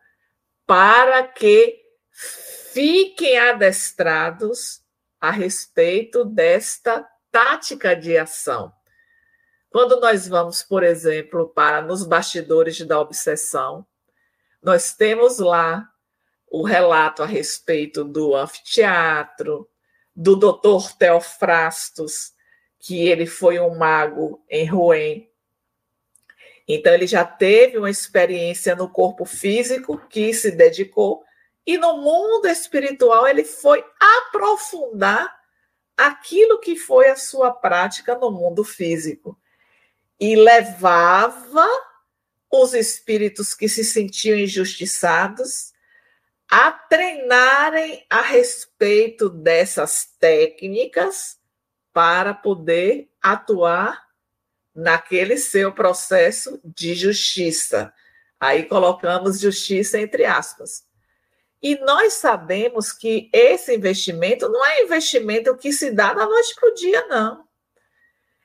[0.66, 1.82] para que
[2.12, 4.82] fiquem adestrados
[5.20, 8.72] a respeito desta tática de ação.
[9.74, 13.84] Quando nós vamos, por exemplo, para nos bastidores da obsessão,
[14.62, 15.90] nós temos lá
[16.48, 19.68] o relato a respeito do anfiteatro,
[20.16, 22.34] do doutor Teofrastos,
[22.78, 25.28] que ele foi um mago em Rouen.
[26.68, 31.24] Então, ele já teve uma experiência no corpo físico que se dedicou,
[31.66, 35.36] e no mundo espiritual ele foi aprofundar
[35.98, 39.36] aquilo que foi a sua prática no mundo físico
[40.24, 41.68] e levava
[42.50, 45.74] os espíritos que se sentiam injustiçados
[46.50, 51.38] a treinarem a respeito dessas técnicas
[51.92, 54.02] para poder atuar
[54.74, 57.94] naquele seu processo de justiça.
[58.40, 60.86] Aí colocamos justiça entre aspas.
[61.62, 66.70] E nós sabemos que esse investimento não é investimento que se dá da noite para
[66.70, 67.46] o dia, não.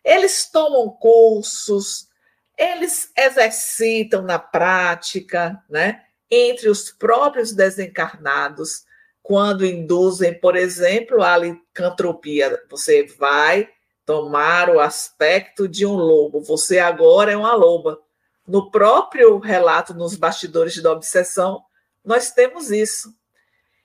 [0.05, 2.09] Eles tomam cursos,
[2.57, 6.05] eles exercitam na prática, né?
[6.31, 8.85] Entre os próprios desencarnados,
[9.23, 12.63] quando induzem, por exemplo, a licantropia.
[12.71, 13.69] Você vai
[14.05, 18.01] tomar o aspecto de um lobo, você agora é uma loba.
[18.47, 21.63] No próprio relato, nos bastidores da obsessão,
[22.03, 23.15] nós temos isso.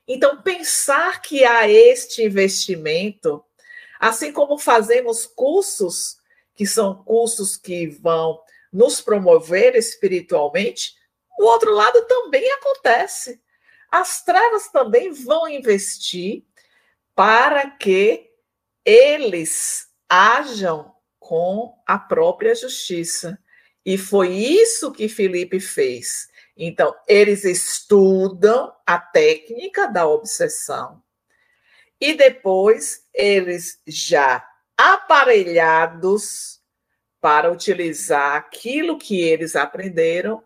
[0.08, 3.44] Então, pensar que há este investimento,
[4.04, 6.18] assim como fazemos cursos,
[6.54, 8.38] que são cursos que vão
[8.72, 10.94] nos promover espiritualmente,
[11.40, 13.42] o outro lado também acontece.
[13.90, 16.44] As trevas também vão investir
[17.16, 18.30] para que
[18.84, 23.40] eles ajam com a própria justiça.
[23.86, 26.28] E foi isso que Felipe fez.
[26.58, 31.03] Então, eles estudam a técnica da obsessão
[32.04, 34.46] e depois eles já
[34.78, 36.62] aparelhados
[37.22, 40.44] para utilizar aquilo que eles aprenderam,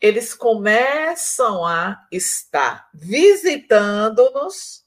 [0.00, 4.84] eles começam a estar visitando-nos,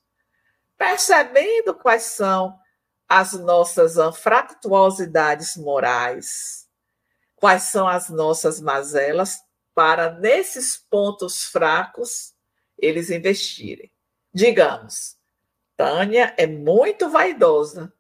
[0.78, 2.60] percebendo quais são
[3.08, 6.68] as nossas anfractuosidades morais,
[7.38, 9.40] quais são as nossas mazelas,
[9.74, 12.34] para nesses pontos fracos
[12.78, 13.90] eles investirem.
[14.34, 15.18] Digamos,
[15.80, 17.94] Tânia é muito vaidosa.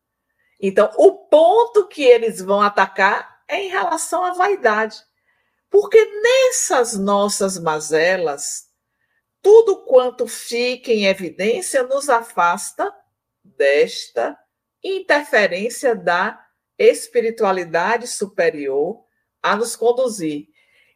[0.60, 4.98] Então, o ponto que eles vão atacar é em relação à vaidade.
[5.70, 8.66] Porque nessas nossas mazelas,
[9.42, 12.94] tudo quanto fica em evidência nos afasta
[13.46, 14.38] desta
[14.84, 16.38] interferência da
[16.78, 19.06] espiritualidade superior
[19.42, 20.50] a nos conduzir.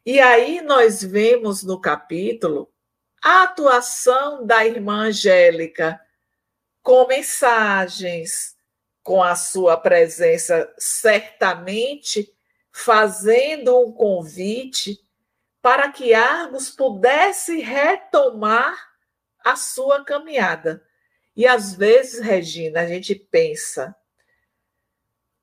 [0.06, 2.70] E aí nós vemos no capítulo
[3.24, 5.98] a atuação da irmã Angélica
[6.84, 8.56] com mensagens,
[9.02, 12.32] com a sua presença, certamente
[12.72, 15.00] fazendo um convite
[15.62, 18.76] para que Argos pudesse retomar
[19.44, 20.86] a sua caminhada.
[21.36, 23.96] E às vezes, Regina, a gente pensa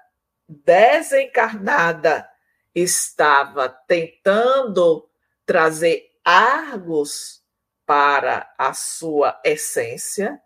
[0.48, 2.28] desencarnada,
[2.74, 5.08] estava tentando
[5.46, 7.43] trazer Argos
[7.86, 10.40] para a sua essência,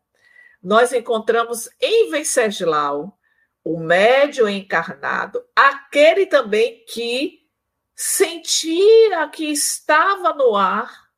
[0.62, 3.18] nós encontramos em Venceslau
[3.64, 7.47] o médio encarnado, aquele também que
[7.95, 11.09] sentia que estava no ar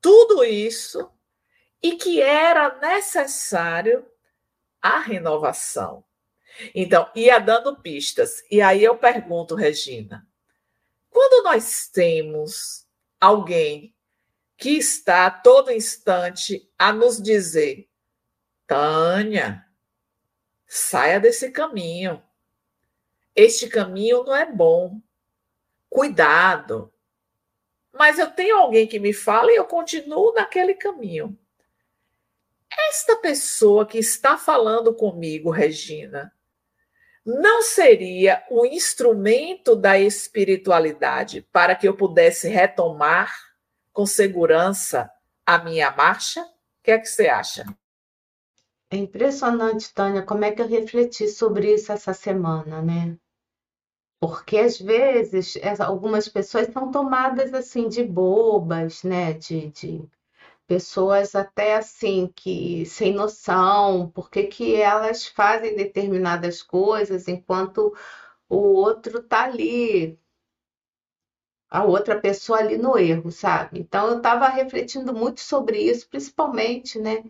[0.00, 1.10] tudo isso
[1.82, 4.06] e que era necessário
[4.80, 6.04] a renovação.
[6.74, 8.42] Então, ia dando pistas.
[8.50, 10.26] E aí eu pergunto, Regina,
[11.08, 12.86] quando nós temos
[13.20, 13.94] alguém
[14.62, 17.88] que está a todo instante a nos dizer:
[18.64, 19.66] Tânia,
[20.68, 22.22] saia desse caminho.
[23.34, 25.00] Este caminho não é bom.
[25.90, 26.92] Cuidado.
[27.92, 31.36] Mas eu tenho alguém que me fala e eu continuo naquele caminho.
[32.88, 36.32] Esta pessoa que está falando comigo, Regina,
[37.26, 43.51] não seria o instrumento da espiritualidade para que eu pudesse retomar
[43.92, 45.10] com segurança
[45.46, 46.42] a minha marcha?
[46.42, 46.46] O
[46.82, 47.64] que é que você acha?
[48.90, 53.16] É impressionante, Tânia, como é que eu refleti sobre isso essa semana, né?
[54.20, 59.32] Porque às vezes algumas pessoas são tomadas assim de bobas, né?
[59.32, 60.08] De, de
[60.66, 67.94] pessoas até assim que sem noção, porque que elas fazem determinadas coisas enquanto
[68.48, 70.18] o outro tá ali
[71.72, 73.80] a outra pessoa ali no erro, sabe?
[73.80, 77.24] Então eu estava refletindo muito sobre isso, principalmente, né?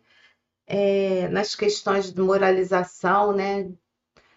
[0.66, 3.70] É, nas questões de moralização, né?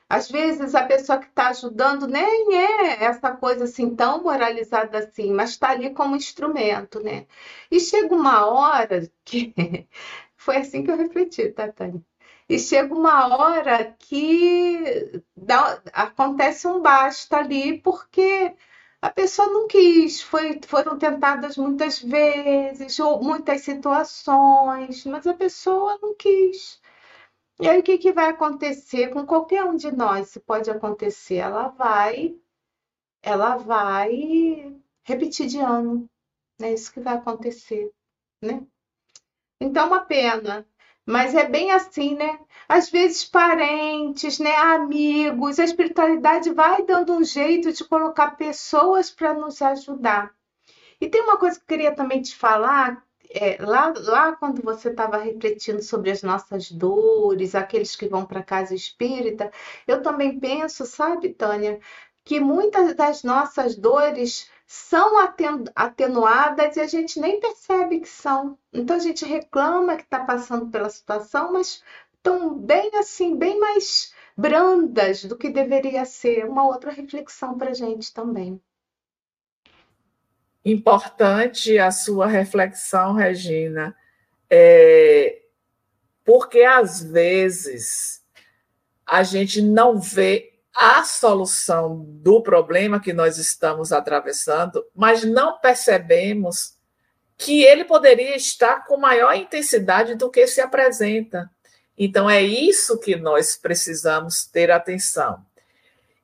[0.09, 5.33] Às vezes a pessoa que está ajudando nem é essa coisa assim tão moralizada assim,
[5.33, 7.25] mas está ali como instrumento, né?
[7.71, 9.53] E chega uma hora que
[10.37, 12.01] foi assim que eu refleti, tá, Tânia?
[12.47, 18.55] E chega uma hora que dá, acontece um basta ali, porque
[19.05, 25.99] a pessoa não quis, foi, foram tentadas muitas vezes, ou muitas situações, mas a pessoa
[26.01, 26.81] não quis.
[27.59, 30.29] E aí o que, que vai acontecer com qualquer um de nós?
[30.29, 32.35] Se pode acontecer, ela vai,
[33.21, 36.09] ela vai repetir de ano.
[36.61, 37.91] É isso que vai acontecer,
[38.41, 38.65] né?
[39.61, 40.67] Então, uma pena.
[41.05, 42.39] Mas é bem assim, né?
[42.67, 49.33] Às vezes parentes, né, amigos, a espiritualidade vai dando um jeito de colocar pessoas para
[49.33, 50.33] nos ajudar.
[50.99, 54.89] E tem uma coisa que eu queria também te falar, é, lá, lá quando você
[54.89, 59.51] estava refletindo sobre as nossas dores, aqueles que vão para casa espírita,
[59.87, 61.79] eu também penso, sabe, Tânia,
[62.23, 65.17] que muitas das nossas dores são
[65.75, 68.57] atenuadas e a gente nem percebe que são.
[68.73, 74.13] Então a gente reclama que está passando pela situação, mas estão bem assim, bem mais
[74.35, 76.45] brandas do que deveria ser.
[76.45, 78.59] Uma outra reflexão para a gente também.
[80.63, 83.95] Importante a sua reflexão, Regina.
[84.49, 85.43] É,
[86.23, 88.25] porque às vezes
[89.05, 96.75] a gente não vê a solução do problema que nós estamos atravessando, mas não percebemos
[97.37, 101.49] que ele poderia estar com maior intensidade do que se apresenta.
[101.97, 105.45] Então, é isso que nós precisamos ter atenção.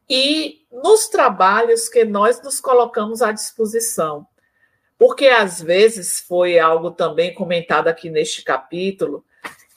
[0.09, 4.27] E nos trabalhos que nós nos colocamos à disposição.
[4.97, 9.25] Porque às vezes foi algo também comentado aqui neste capítulo,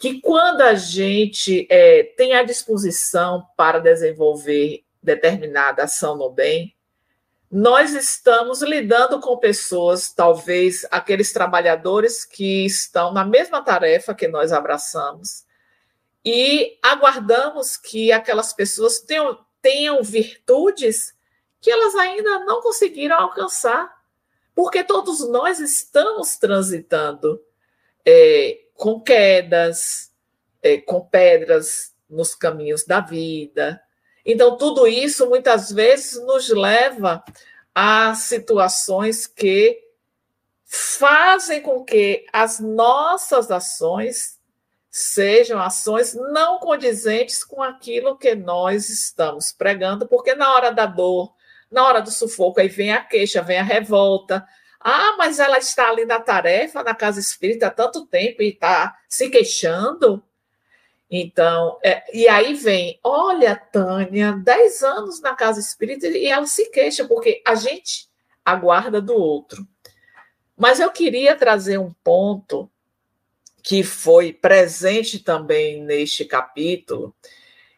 [0.05, 6.77] que quando a gente é, tem a disposição para desenvolver determinada ação no bem,
[7.51, 14.53] nós estamos lidando com pessoas, talvez aqueles trabalhadores que estão na mesma tarefa que nós
[14.53, 15.47] abraçamos,
[16.23, 21.15] e aguardamos que aquelas pessoas tenham, tenham virtudes
[21.63, 23.91] que elas ainda não conseguiram alcançar,
[24.55, 27.41] porque todos nós estamos transitando
[28.05, 30.13] é, com quedas,
[30.63, 33.81] é, com pedras nos caminhos da vida.
[34.25, 37.23] Então, tudo isso muitas vezes nos leva
[37.75, 39.83] a situações que
[40.65, 44.39] fazem com que as nossas ações
[44.91, 51.35] sejam ações não condizentes com aquilo que nós estamos pregando, porque na hora da dor,
[51.71, 54.47] na hora do sufoco, aí vem a queixa, vem a revolta,
[54.87, 58.95] ah, mas ela está ali na tarefa, na casa espírita há tanto tempo e está
[59.09, 60.23] se queixando.
[61.11, 66.71] Então, é, e aí vem, olha, Tânia, 10 anos na casa espírita e ela se
[66.71, 68.11] queixa, porque a gente
[68.45, 69.67] aguarda do outro.
[70.55, 72.71] Mas eu queria trazer um ponto
[73.63, 77.15] que foi presente também neste capítulo,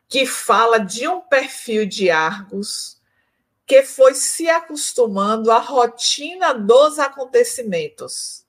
[0.09, 2.96] que fala de um perfil de Argos
[3.67, 8.47] que foi se acostumando à rotina dos acontecimentos.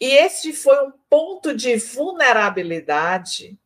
[0.00, 3.56] E esse foi um ponto de vulnerabilidade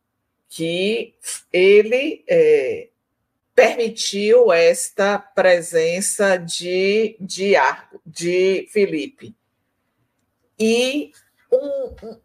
[0.47, 1.15] que
[1.51, 2.89] ele é,
[3.55, 7.53] permitiu esta presença de, de,
[8.05, 9.35] de Felipe.
[10.59, 11.11] E
[11.51, 12.19] um,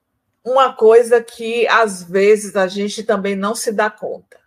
[0.45, 4.39] uma coisa que às vezes a gente também não se dá conta.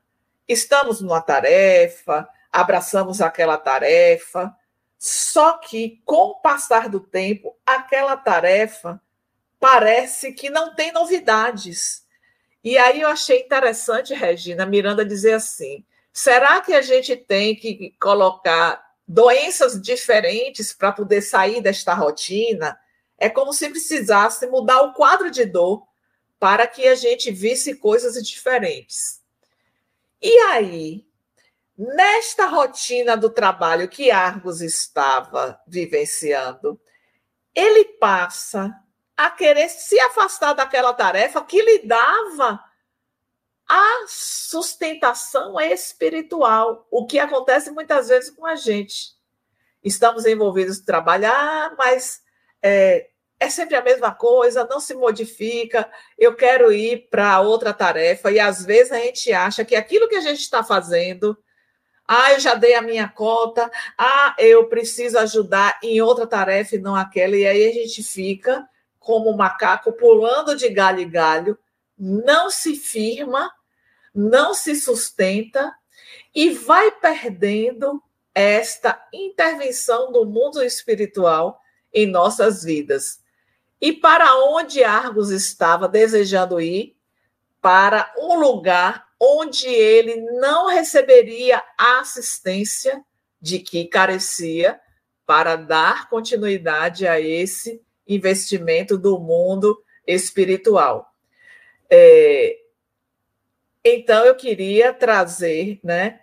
[0.48, 4.56] Estamos numa tarefa, abraçamos aquela tarefa,
[4.98, 9.02] só que com o passar do tempo, aquela tarefa
[9.60, 12.06] parece que não tem novidades.
[12.64, 15.84] E aí eu achei interessante, Regina Miranda, dizer assim:
[16.14, 22.80] será que a gente tem que colocar doenças diferentes para poder sair desta rotina?
[23.18, 25.86] É como se precisasse mudar o quadro de dor
[26.40, 29.22] para que a gente visse coisas diferentes.
[30.22, 31.06] E aí,
[31.78, 36.80] Nesta rotina do trabalho que Argos estava vivenciando,
[37.54, 38.74] ele passa
[39.18, 42.64] a querer se afastar daquela tarefa que lhe dava
[43.68, 49.16] a sustentação espiritual, o que acontece muitas vezes com a gente.
[49.84, 52.22] Estamos envolvidos em trabalhar, mas
[52.62, 53.10] é,
[53.40, 55.92] é sempre a mesma coisa, não se modifica.
[56.18, 60.16] Eu quero ir para outra tarefa, e às vezes a gente acha que aquilo que
[60.16, 61.38] a gente está fazendo
[62.08, 63.70] ah, eu já dei a minha cota.
[63.98, 67.36] Ah, eu preciso ajudar em outra tarefa e não aquela.
[67.36, 68.68] E aí a gente fica
[69.00, 71.58] como um macaco pulando de galho em galho,
[71.98, 73.52] não se firma,
[74.14, 75.74] não se sustenta
[76.34, 78.02] e vai perdendo
[78.34, 81.62] esta intervenção do mundo espiritual
[81.94, 83.20] em nossas vidas.
[83.80, 86.96] E para onde Argos estava desejando ir?
[87.62, 93.04] Para um lugar onde ele não receberia a assistência
[93.42, 94.80] de que carecia
[95.26, 101.12] para dar continuidade a esse investimento do mundo espiritual.
[101.90, 102.58] É,
[103.84, 106.20] então, eu queria trazer né,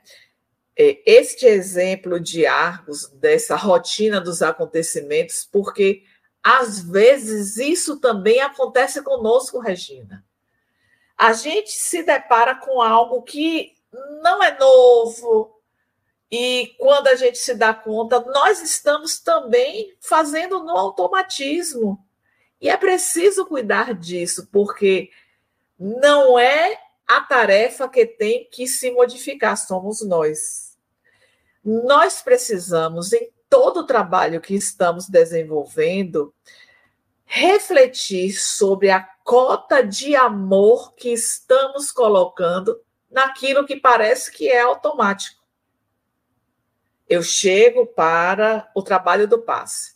[0.77, 6.03] é, este exemplo de Argos, dessa rotina dos acontecimentos, porque
[6.43, 10.25] às vezes isso também acontece conosco, Regina
[11.23, 13.77] a gente se depara com algo que
[14.25, 15.57] não é novo.
[16.29, 22.05] E quando a gente se dá conta, nós estamos também fazendo no automatismo.
[22.61, 25.11] E é preciso cuidar disso, porque
[25.79, 30.77] não é a tarefa que tem que se modificar, somos nós.
[31.65, 36.35] Nós precisamos, em todo o trabalho que estamos desenvolvendo,
[37.25, 45.43] refletir sobre a cota de amor que estamos colocando naquilo que parece que é automático.
[47.09, 49.93] Eu chego para o trabalho do passe.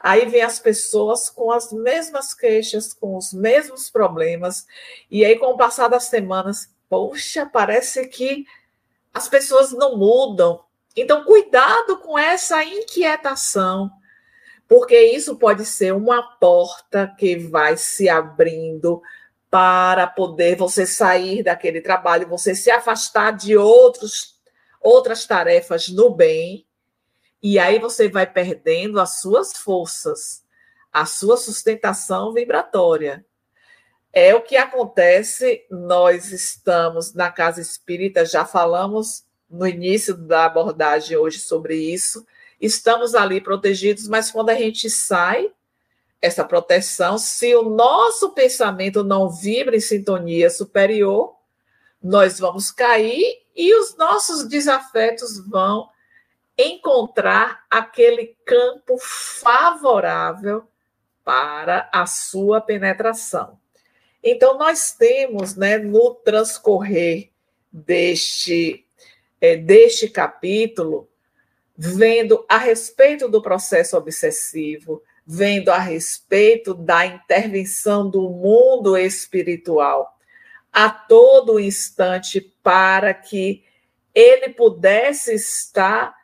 [0.00, 4.66] Aí vem as pessoas com as mesmas queixas, com os mesmos problemas,
[5.10, 8.44] e aí, com o passar das semanas, poxa, parece que
[9.14, 10.64] as pessoas não mudam.
[10.96, 13.90] Então, cuidado com essa inquietação,
[14.68, 19.02] porque isso pode ser uma porta que vai se abrindo
[19.50, 24.38] para poder você sair daquele trabalho, você se afastar de outros,
[24.78, 26.66] outras tarefas no bem,
[27.42, 30.44] e aí você vai perdendo as suas forças,
[30.92, 33.24] a sua sustentação vibratória.
[34.12, 41.16] É o que acontece, nós estamos na casa espírita, já falamos no início da abordagem
[41.16, 42.26] hoje sobre isso.
[42.60, 45.50] Estamos ali protegidos, mas quando a gente sai,
[46.20, 51.36] essa proteção, se o nosso pensamento não vibra em sintonia superior,
[52.02, 55.88] nós vamos cair e os nossos desafetos vão
[56.56, 60.66] encontrar aquele campo favorável
[61.24, 63.58] para a sua penetração.
[64.22, 67.30] Então, nós temos, né, no transcorrer
[67.72, 68.84] deste,
[69.40, 71.07] é, deste capítulo,
[71.80, 80.18] vendo a respeito do processo obsessivo, vendo a respeito da intervenção do mundo espiritual
[80.72, 83.64] a todo instante para que
[84.14, 86.14] ele pudesse estar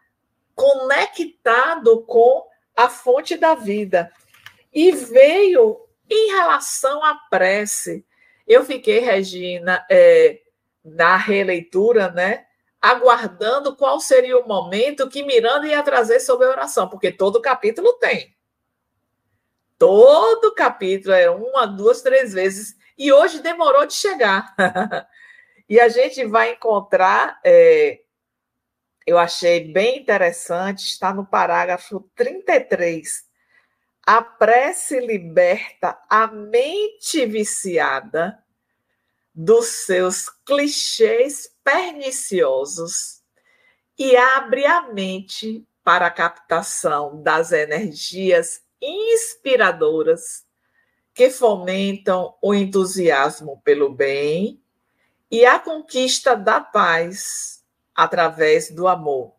[0.54, 2.46] conectado com
[2.76, 4.12] a fonte da vida.
[4.72, 5.80] E veio
[6.10, 8.04] em relação à prece.
[8.46, 10.40] Eu fiquei, Regina, é,
[10.84, 12.46] na releitura, né?
[12.84, 17.94] Aguardando qual seria o momento que Miranda ia trazer sobre a oração, porque todo capítulo
[17.94, 18.36] tem.
[19.78, 22.76] Todo capítulo é uma, duas, três vezes.
[22.98, 24.54] E hoje demorou de chegar.
[25.66, 28.02] e a gente vai encontrar, é,
[29.06, 33.24] eu achei bem interessante, está no parágrafo 33.
[34.06, 38.44] A prece liberta a mente viciada
[39.34, 43.22] dos seus clichês perniciosos
[43.98, 50.44] e abre a mente para a captação das energias inspiradoras
[51.14, 54.60] que fomentam o entusiasmo pelo bem
[55.30, 59.34] e a conquista da paz através do amor.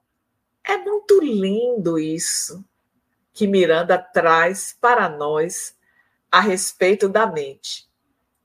[0.63, 2.65] É muito lindo isso
[3.33, 5.75] que Miranda traz para nós
[6.31, 7.87] a respeito da mente.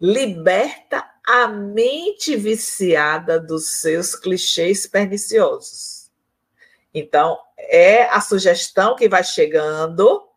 [0.00, 6.10] Liberta a mente viciada dos seus clichês perniciosos.
[6.92, 10.28] Então, é a sugestão que vai chegando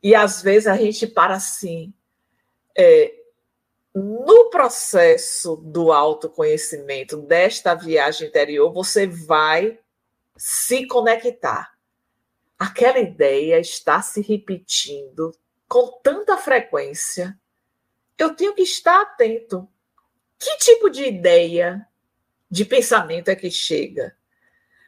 [0.00, 1.92] e às vezes a gente para assim.
[2.78, 3.12] É,
[3.92, 9.80] no processo do autoconhecimento, desta viagem interior, você vai
[10.36, 11.74] se conectar.
[12.56, 15.34] Aquela ideia está se repetindo
[15.68, 17.36] com tanta frequência.
[18.16, 19.68] Eu tenho que estar atento.
[20.38, 21.86] Que tipo de ideia,
[22.50, 24.16] de pensamento é que chega?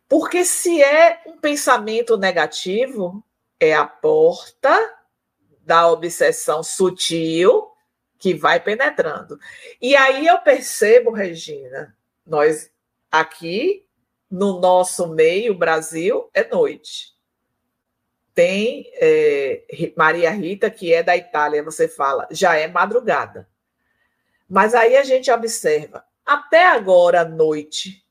[0.08, 3.24] Porque se é um pensamento negativo,
[3.58, 4.94] é a porta
[5.62, 7.68] da obsessão sutil
[8.18, 9.38] que vai penetrando.
[9.80, 12.70] E aí eu percebo, Regina, nós
[13.10, 13.86] aqui
[14.30, 17.14] no nosso meio, Brasil, é noite.
[18.34, 23.48] Tem é, Maria Rita, que é da Itália, você fala, já é madrugada.
[24.48, 28.04] Mas aí a gente observa, até agora à noite,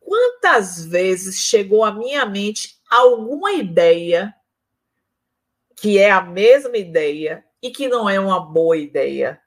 [0.00, 4.34] quantas vezes chegou à minha mente alguma ideia
[5.76, 9.40] que é a mesma ideia e que não é uma boa ideia.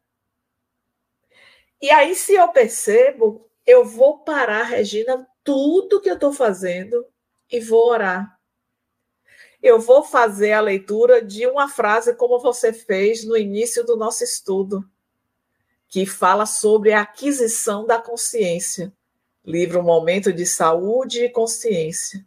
[1.81, 7.05] E aí, se eu percebo, eu vou parar, Regina, tudo que eu estou fazendo
[7.51, 8.39] e vou orar.
[9.61, 14.23] Eu vou fazer a leitura de uma frase como você fez no início do nosso
[14.23, 14.87] estudo,
[15.91, 18.93] que fala sobre a aquisição da consciência.
[19.45, 22.25] Livro Momento de Saúde e Consciência.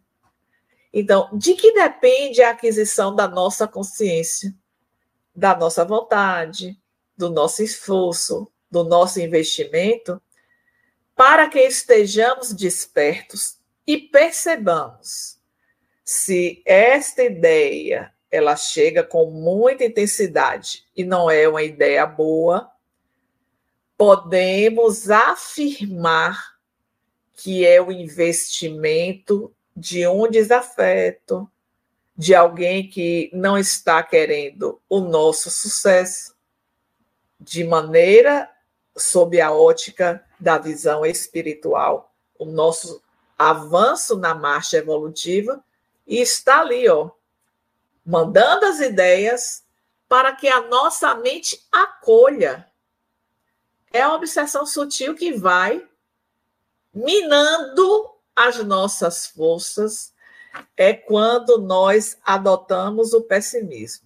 [0.93, 4.53] Então, de que depende a aquisição da nossa consciência?
[5.35, 6.79] Da nossa vontade,
[7.17, 10.21] do nosso esforço, do nosso investimento,
[11.15, 13.57] para que estejamos despertos
[13.87, 15.39] e percebamos
[16.03, 22.74] se esta ideia ela chega com muita intensidade e não é uma ideia boa,
[23.97, 26.55] podemos afirmar
[27.33, 31.49] que é o investimento de um desafeto,
[32.17, 36.33] de alguém que não está querendo o nosso sucesso,
[37.39, 38.49] de maneira
[38.95, 43.03] sob a ótica da visão espiritual, o nosso
[43.37, 45.61] avanço na marcha evolutiva,
[46.07, 47.11] e está ali, ó,
[48.05, 49.65] mandando as ideias
[50.07, 52.65] para que a nossa mente acolha.
[53.95, 55.81] É a obsessão sutil que vai
[56.93, 60.13] minando as nossas forças,
[60.75, 64.05] é quando nós adotamos o pessimismo.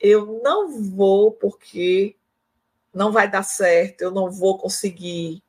[0.00, 2.16] Eu não vou porque
[2.94, 5.42] não vai dar certo, eu não vou conseguir.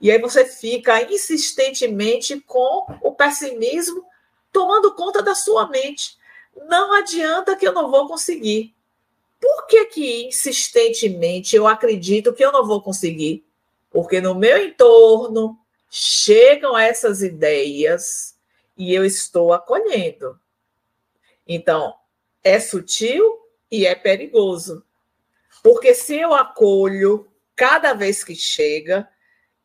[0.00, 4.02] E aí você fica insistentemente com o pessimismo
[4.50, 6.16] tomando conta da sua mente.
[6.66, 8.74] Não adianta que eu não vou conseguir.
[9.40, 13.44] Por que, que insistentemente eu acredito que eu não vou conseguir?
[13.90, 15.58] Porque no meu entorno
[15.90, 18.36] chegam essas ideias
[18.76, 20.38] e eu estou acolhendo.
[21.46, 21.94] Então,
[22.44, 24.84] é sutil e é perigoso.
[25.62, 27.26] Porque se eu acolho
[27.56, 29.08] cada vez que chega,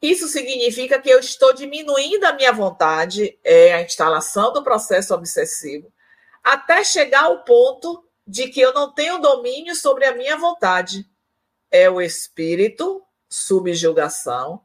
[0.01, 5.91] isso significa que eu estou diminuindo a minha vontade, é a instalação do processo obsessivo,
[6.43, 11.07] até chegar ao ponto de que eu não tenho domínio sobre a minha vontade.
[11.69, 14.61] É o espírito, subjugação,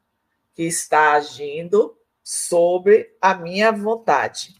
[0.54, 4.54] que está agindo sobre a minha vontade.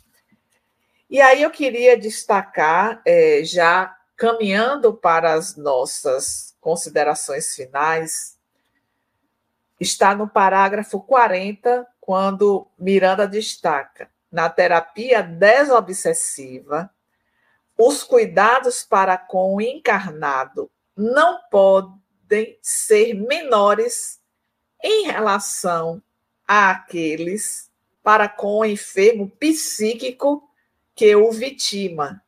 [1.09, 8.39] E aí eu queria destacar, é, já caminhando para as nossas considerações finais,
[9.81, 16.91] está no parágrafo 40, quando Miranda destaca: na terapia desobsessiva,
[17.83, 24.21] os cuidados para com o encarnado não podem ser menores
[24.85, 26.03] em relação
[26.47, 27.71] àqueles
[28.03, 30.47] para com o enfermo psíquico
[30.95, 32.23] que o vitima,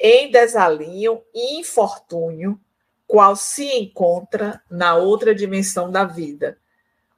[0.00, 2.60] em desalinho e infortúnio,
[3.06, 6.58] qual se encontra na outra dimensão da vida.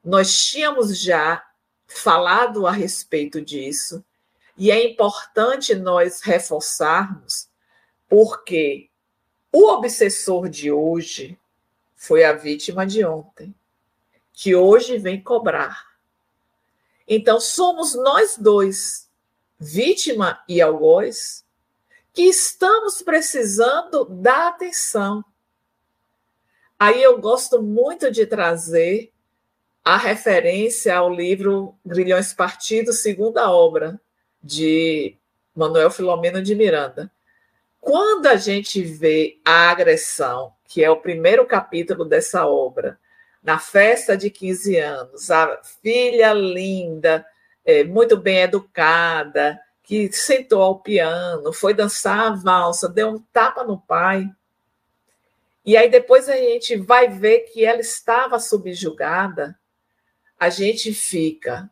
[0.04, 1.42] Nós tínhamos já
[1.86, 4.04] falado a respeito disso
[4.56, 7.48] e é importante nós reforçarmos,
[8.08, 8.90] porque
[9.52, 11.38] o obsessor de hoje
[11.94, 13.54] foi a vítima de ontem,
[14.32, 15.94] que hoje vem cobrar.
[17.06, 19.10] Então, somos nós dois,
[19.58, 21.44] vítima e algoz,
[22.12, 25.24] que estamos precisando da atenção.
[26.78, 29.12] Aí eu gosto muito de trazer
[29.84, 34.00] a referência ao livro Grilhões Partidos, segunda obra,
[34.44, 35.16] de
[35.56, 37.10] Manuel Filomeno de Miranda.
[37.80, 42.98] Quando a gente vê a agressão, que é o primeiro capítulo dessa obra,
[43.42, 47.26] na festa de 15 anos, a filha linda,
[47.64, 53.64] é, muito bem educada, que sentou ao piano, foi dançar a valsa, deu um tapa
[53.64, 54.28] no pai.
[55.64, 59.58] E aí depois a gente vai ver que ela estava subjugada,
[60.38, 61.70] a gente fica,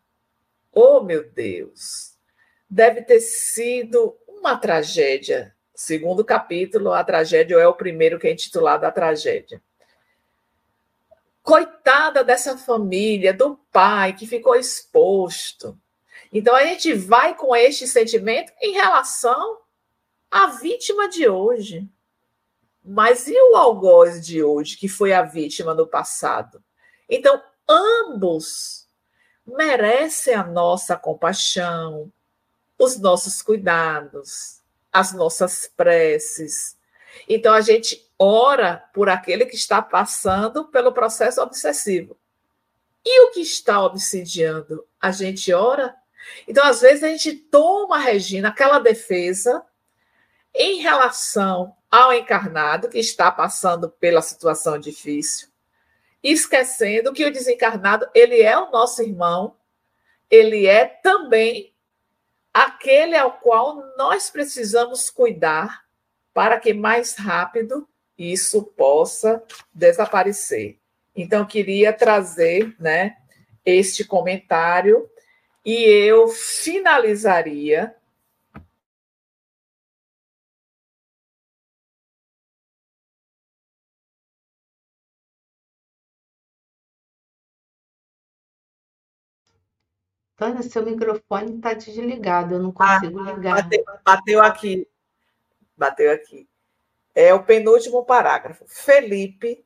[0.72, 2.11] oh meu Deus,
[2.72, 5.54] deve ter sido uma tragédia.
[5.74, 9.62] Segundo capítulo, a tragédia é o primeiro que é intitulado A Tragédia.
[11.42, 15.78] Coitada dessa família, do pai que ficou exposto.
[16.32, 19.58] Então a gente vai com este sentimento em relação
[20.30, 21.86] à vítima de hoje.
[22.82, 26.64] Mas e o algoz de hoje, que foi a vítima no passado?
[27.06, 28.88] Então, ambos
[29.46, 32.10] merecem a nossa compaixão,
[32.82, 34.60] os nossos cuidados,
[34.92, 36.76] as nossas preces.
[37.28, 42.18] Então, a gente ora por aquele que está passando pelo processo obsessivo.
[43.04, 44.84] E o que está obsidiando?
[45.00, 45.94] A gente ora.
[46.48, 49.64] Então, às vezes, a gente toma, Regina, aquela defesa
[50.52, 55.48] em relação ao encarnado que está passando pela situação difícil,
[56.20, 59.56] esquecendo que o desencarnado, ele é o nosso irmão,
[60.28, 61.71] ele é também
[62.52, 65.82] aquele ao qual nós precisamos cuidar
[66.34, 69.42] para que mais rápido isso possa
[69.72, 70.78] desaparecer.
[71.14, 73.16] Então, queria trazer né,
[73.64, 75.08] este comentário
[75.64, 77.94] e eu finalizaria
[90.42, 93.62] Tânia, seu microfone está desligado, eu não ah, consigo ah, ligar.
[93.62, 94.88] Bateu, bateu aqui.
[95.76, 96.48] Bateu aqui.
[97.14, 98.64] É o penúltimo parágrafo.
[98.66, 99.64] Felipe,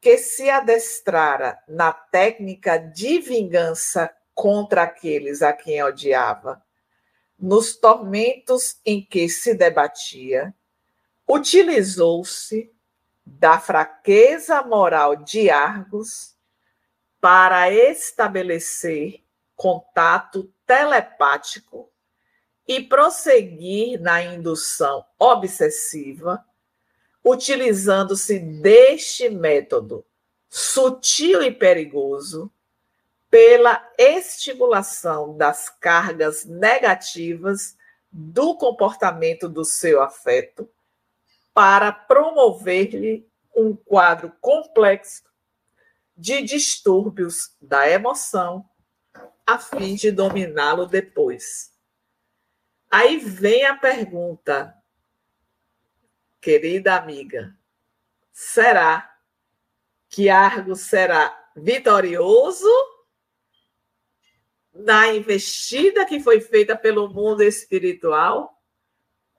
[0.00, 6.62] que se adestrara na técnica de vingança contra aqueles a quem odiava,
[7.36, 10.54] nos tormentos em que se debatia,
[11.28, 12.72] utilizou-se
[13.24, 16.36] da fraqueza moral de Argos
[17.20, 19.25] para estabelecer
[19.56, 21.90] contato telepático
[22.68, 26.44] e prosseguir na indução obsessiva,
[27.24, 30.04] utilizando-se deste método
[30.48, 32.52] sutil e perigoso
[33.30, 37.76] pela estimulação das cargas negativas
[38.10, 40.68] do comportamento do seu afeto
[41.52, 45.24] para promover-lhe um quadro complexo
[46.16, 48.68] de distúrbios da emoção
[49.46, 51.72] a fim de dominá-lo depois.
[52.90, 54.74] Aí vem a pergunta,
[56.40, 57.56] querida amiga:
[58.32, 59.16] será
[60.08, 62.68] que Argos será vitorioso
[64.74, 68.52] na investida que foi feita pelo mundo espiritual?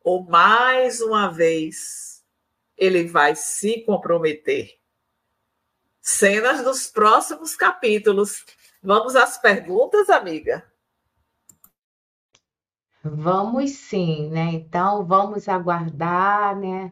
[0.03, 2.23] Ou mais uma vez
[2.77, 4.79] ele vai se comprometer?
[5.99, 8.45] Cenas dos próximos capítulos.
[8.81, 10.63] Vamos às perguntas, amiga?
[13.03, 14.51] Vamos sim, né?
[14.53, 16.91] Então vamos aguardar, né?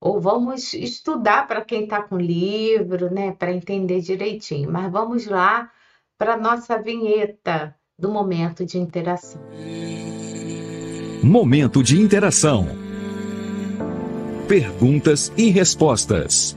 [0.00, 3.32] Ou vamos estudar para quem está com livro, né?
[3.32, 4.70] Para entender direitinho.
[4.70, 5.70] Mas vamos lá
[6.18, 9.40] para a nossa vinheta do momento de interação.
[11.22, 12.66] Momento de interação.
[14.46, 16.54] Perguntas e respostas.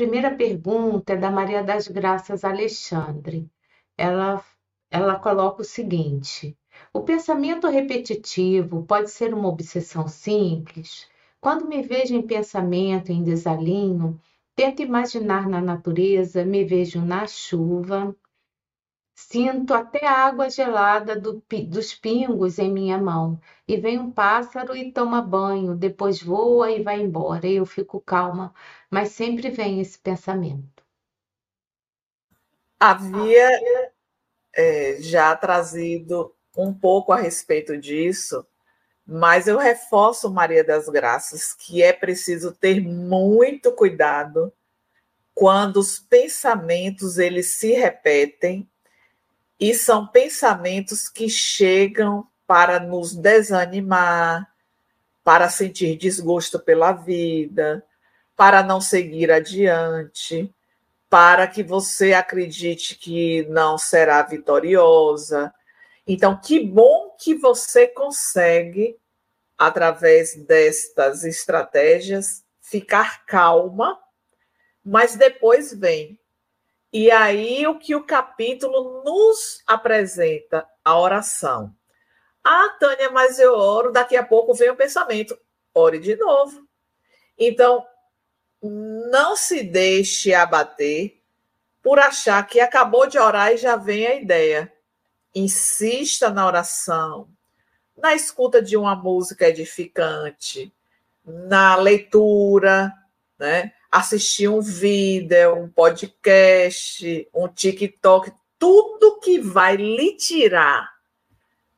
[0.00, 3.50] Primeira pergunta é da Maria das Graças Alexandre.
[3.98, 4.42] Ela,
[4.90, 6.56] ela coloca o seguinte:
[6.90, 11.06] o pensamento repetitivo pode ser uma obsessão simples?
[11.38, 14.18] Quando me vejo em pensamento em desalinho,
[14.56, 18.16] tento imaginar na natureza, me vejo na chuva,
[19.20, 23.38] Sinto até a água gelada do, dos pingos em minha mão.
[23.68, 27.46] E vem um pássaro e toma banho, depois voa e vai embora.
[27.46, 28.52] E eu fico calma,
[28.90, 30.82] mas sempre vem esse pensamento.
[32.80, 33.50] Havia
[34.56, 38.44] é, já trazido um pouco a respeito disso,
[39.06, 44.50] mas eu reforço, Maria das Graças, que é preciso ter muito cuidado
[45.34, 48.68] quando os pensamentos eles se repetem
[49.60, 54.50] e são pensamentos que chegam para nos desanimar,
[55.22, 57.84] para sentir desgosto pela vida,
[58.34, 60.52] para não seguir adiante,
[61.10, 65.52] para que você acredite que não será vitoriosa.
[66.06, 68.96] Então, que bom que você consegue,
[69.58, 73.98] através destas estratégias, ficar calma,
[74.82, 76.18] mas depois vem
[76.92, 81.74] e aí o que o capítulo nos apresenta, a oração.
[82.42, 85.38] Ah, Tânia, mas eu oro, daqui a pouco vem o pensamento.
[85.74, 86.66] Ore de novo.
[87.38, 87.86] Então,
[88.62, 91.22] não se deixe abater
[91.82, 94.72] por achar que acabou de orar e já vem a ideia.
[95.34, 97.28] Insista na oração,
[97.96, 100.72] na escuta de uma música edificante,
[101.24, 102.92] na leitura,
[103.38, 103.72] né?
[103.90, 110.88] Assistir um vídeo, um podcast, um TikTok, tudo que vai lhe tirar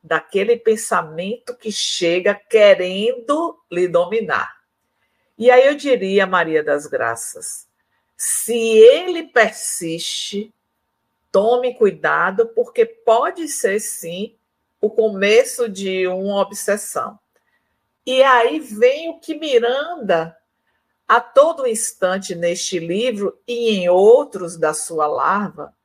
[0.03, 4.53] daquele pensamento que chega querendo lhe dominar.
[5.37, 7.67] E aí eu diria, Maria das Graças,
[8.15, 10.53] se ele persiste,
[11.31, 14.35] tome cuidado, porque pode ser sim
[14.79, 17.17] o começo de uma obsessão.
[18.05, 20.37] E aí vem o que Miranda
[21.07, 25.75] a todo instante neste livro e em outros da sua larva,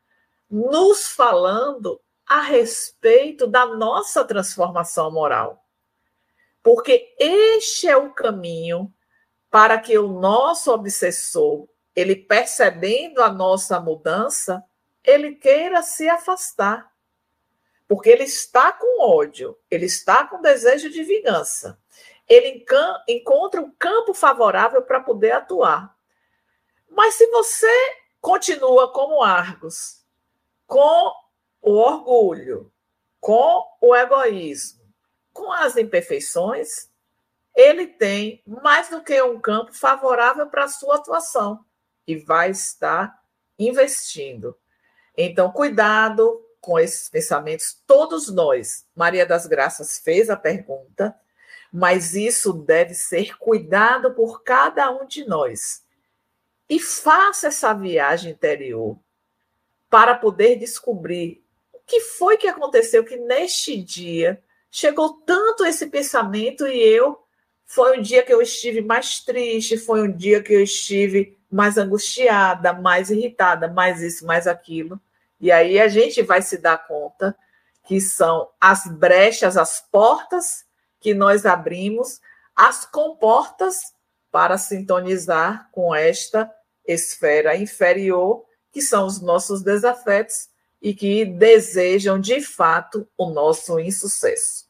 [0.50, 5.64] nos falando a respeito da nossa transformação moral.
[6.62, 8.92] Porque este é o caminho
[9.50, 11.66] para que o nosso obsessor,
[11.96, 14.62] ele percebendo a nossa mudança,
[15.02, 16.92] ele queira se afastar.
[17.86, 21.78] Porque ele está com ódio, ele está com desejo de vingança
[22.28, 22.64] ele
[23.08, 25.96] encontra um campo favorável para poder atuar.
[26.90, 30.04] Mas se você continua como Argos,
[30.66, 31.12] com
[31.62, 32.70] o orgulho,
[33.20, 34.82] com o egoísmo,
[35.32, 36.90] com as imperfeições,
[37.54, 41.64] ele tem mais do que um campo favorável para a sua atuação
[42.06, 43.22] e vai estar
[43.58, 44.56] investindo.
[45.16, 47.82] Então, cuidado com esses pensamentos.
[47.86, 51.18] Todos nós, Maria das Graças fez a pergunta,
[51.72, 55.84] mas isso deve ser cuidado por cada um de nós.
[56.68, 58.98] E faça essa viagem interior
[59.88, 61.42] para poder descobrir
[61.72, 67.22] o que foi que aconteceu que neste dia chegou tanto esse pensamento e eu
[67.64, 71.76] foi um dia que eu estive mais triste, foi um dia que eu estive mais
[71.76, 75.00] angustiada, mais irritada, mais isso, mais aquilo.
[75.40, 77.36] E aí a gente vai se dar conta
[77.84, 80.64] que são as brechas, as portas
[81.00, 82.20] que nós abrimos,
[82.54, 83.94] as comportas
[84.30, 86.52] para sintonizar com esta
[86.86, 90.48] esfera inferior, que são os nossos desafetos
[90.80, 94.68] e que desejam de fato o nosso insucesso.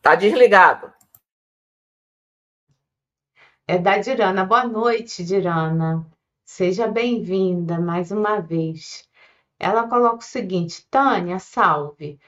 [0.00, 0.92] Tá desligado.
[3.66, 4.44] É da Dirana.
[4.46, 6.10] Boa noite, Dirana.
[6.44, 9.06] Seja bem-vinda mais uma vez.
[9.58, 12.20] Ela coloca o seguinte: Tânia, salve.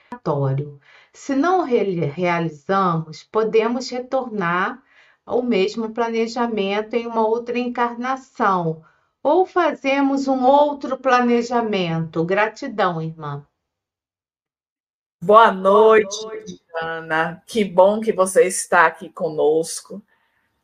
[1.12, 4.82] Se não realizamos, podemos retornar
[5.24, 8.84] ao mesmo planejamento em uma outra encarnação,
[9.22, 12.24] ou fazemos um outro planejamento.
[12.24, 13.46] Gratidão, irmã.
[15.22, 17.42] Boa noite, Boa noite, Ana.
[17.46, 20.02] Que bom que você está aqui conosco.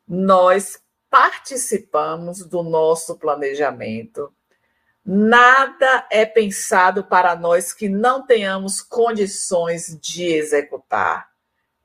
[0.07, 4.33] Nós participamos do nosso planejamento.
[5.09, 11.29] Nada é pensado para nós que não tenhamos condições de executar.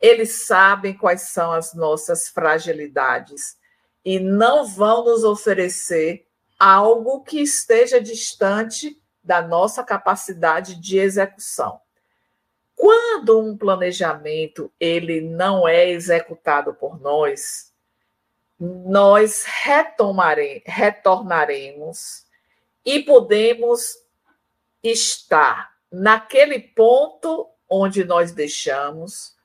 [0.00, 3.56] Eles sabem quais são as nossas fragilidades
[4.04, 6.26] e não vão nos oferecer
[6.58, 11.80] algo que esteja distante da nossa capacidade de execução.
[12.74, 17.72] Quando um planejamento ele não é executado por nós,
[18.58, 22.21] nós retomare, retornaremos
[22.84, 23.96] e podemos
[24.82, 29.36] estar naquele ponto onde nós deixamos,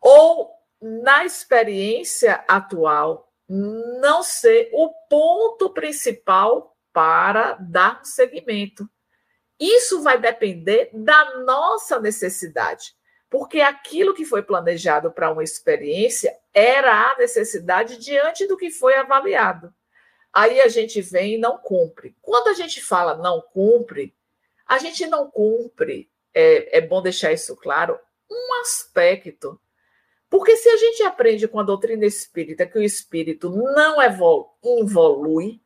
[0.00, 0.50] ou
[0.80, 8.88] na experiência atual, não ser o ponto principal para dar seguimento.
[9.58, 12.94] Isso vai depender da nossa necessidade
[13.30, 18.96] porque aquilo que foi planejado para uma experiência era a necessidade diante do que foi
[18.96, 19.72] avaliado.
[20.32, 22.16] Aí a gente vem e não cumpre.
[22.22, 24.14] Quando a gente fala não cumpre,
[24.66, 27.98] a gente não cumpre, é, é bom deixar isso claro,
[28.30, 29.60] um aspecto.
[30.28, 35.60] Porque se a gente aprende com a doutrina espírita que o espírito não evolui,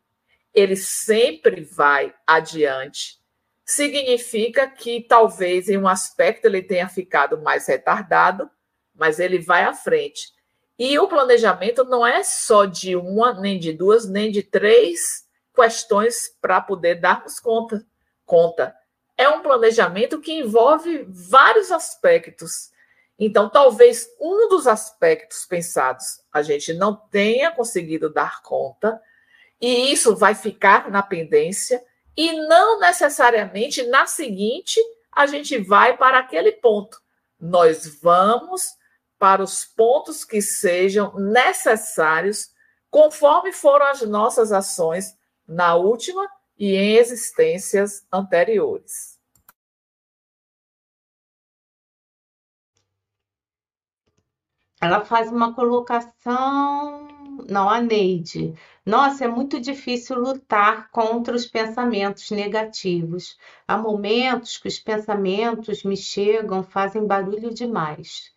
[0.54, 3.22] ele sempre vai adiante
[3.64, 8.50] significa que talvez em um aspecto ele tenha ficado mais retardado,
[8.94, 10.34] mas ele vai à frente.
[10.78, 16.36] E o planejamento não é só de uma, nem de duas, nem de três questões
[16.40, 17.84] para poder darmos conta.
[18.26, 18.74] conta.
[19.16, 22.72] É um planejamento que envolve vários aspectos.
[23.16, 29.00] Então, talvez um dos aspectos pensados a gente não tenha conseguido dar conta,
[29.60, 31.82] e isso vai ficar na pendência
[32.16, 34.80] e não necessariamente na seguinte
[35.12, 37.00] a gente vai para aquele ponto.
[37.40, 38.74] Nós vamos
[39.18, 42.50] para os pontos que sejam necessários,
[42.90, 49.14] conforme foram as nossas ações na última e em existências anteriores.
[54.80, 57.08] Ela faz uma colocação,
[57.48, 58.54] não, a Neide.
[58.84, 63.38] Nossa, é muito difícil lutar contra os pensamentos negativos.
[63.66, 68.34] Há momentos que os pensamentos me chegam, fazem barulho demais.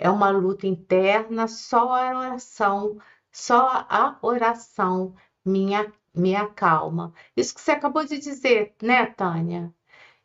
[0.00, 2.98] É uma luta interna, só a oração,
[3.30, 7.12] só a oração minha me acalma.
[7.36, 9.72] Isso que você acabou de dizer, né, Tânia?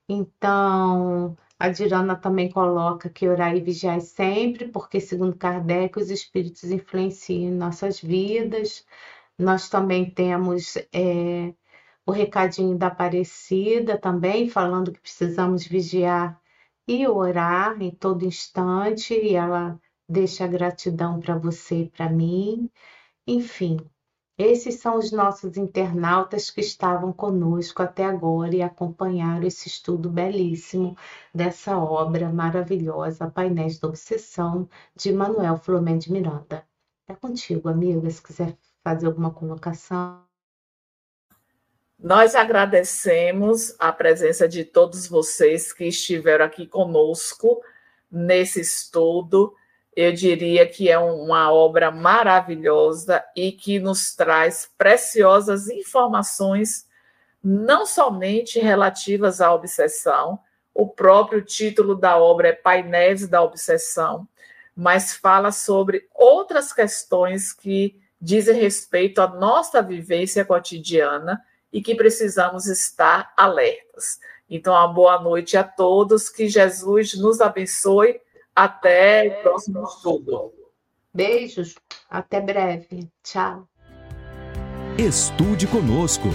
[0.09, 6.65] Então, a Dirana também coloca que orar e vigiar sempre, porque, segundo Kardec, os espíritos
[6.71, 8.85] influenciam nossas vidas.
[9.37, 11.53] Nós também temos é,
[12.05, 16.39] o recadinho da Aparecida também, falando que precisamos vigiar
[16.87, 22.69] e orar em todo instante, e ela deixa gratidão para você e para mim.
[23.27, 23.77] Enfim,
[24.37, 30.95] esses são os nossos internautas que estavam conosco até agora e acompanharam esse estudo belíssimo
[31.33, 36.67] dessa obra maravilhosa, Painéis da Obsessão, de Manuel Flomé de Miranda.
[37.07, 40.34] É contigo, amiga, se quiser fazer alguma colocação?
[42.05, 47.63] Nós agradecemos a presença de todos vocês que estiveram aqui conosco
[48.11, 49.55] nesse estudo.
[49.95, 56.87] Eu diria que é uma obra maravilhosa e que nos traz preciosas informações,
[57.43, 60.37] não somente relativas à obsessão,
[60.75, 64.27] o próprio título da obra é Painéis da Obsessão,
[64.75, 71.41] mas fala sobre outras questões que dizem respeito à nossa vivência cotidiana
[71.75, 74.17] e que precisamos estar alertas.
[74.49, 78.21] Então, uma boa noite a todos, que Jesus nos abençoe.
[78.55, 80.53] Até o próximo estudo.
[81.13, 81.75] Beijos,
[82.09, 83.09] até breve.
[83.21, 83.67] Tchau.
[84.97, 86.29] Estude conosco.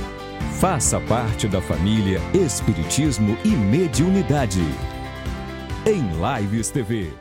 [0.61, 4.61] Faça parte da família Espiritismo e Mediunidade.
[5.87, 7.20] Em Lives TV.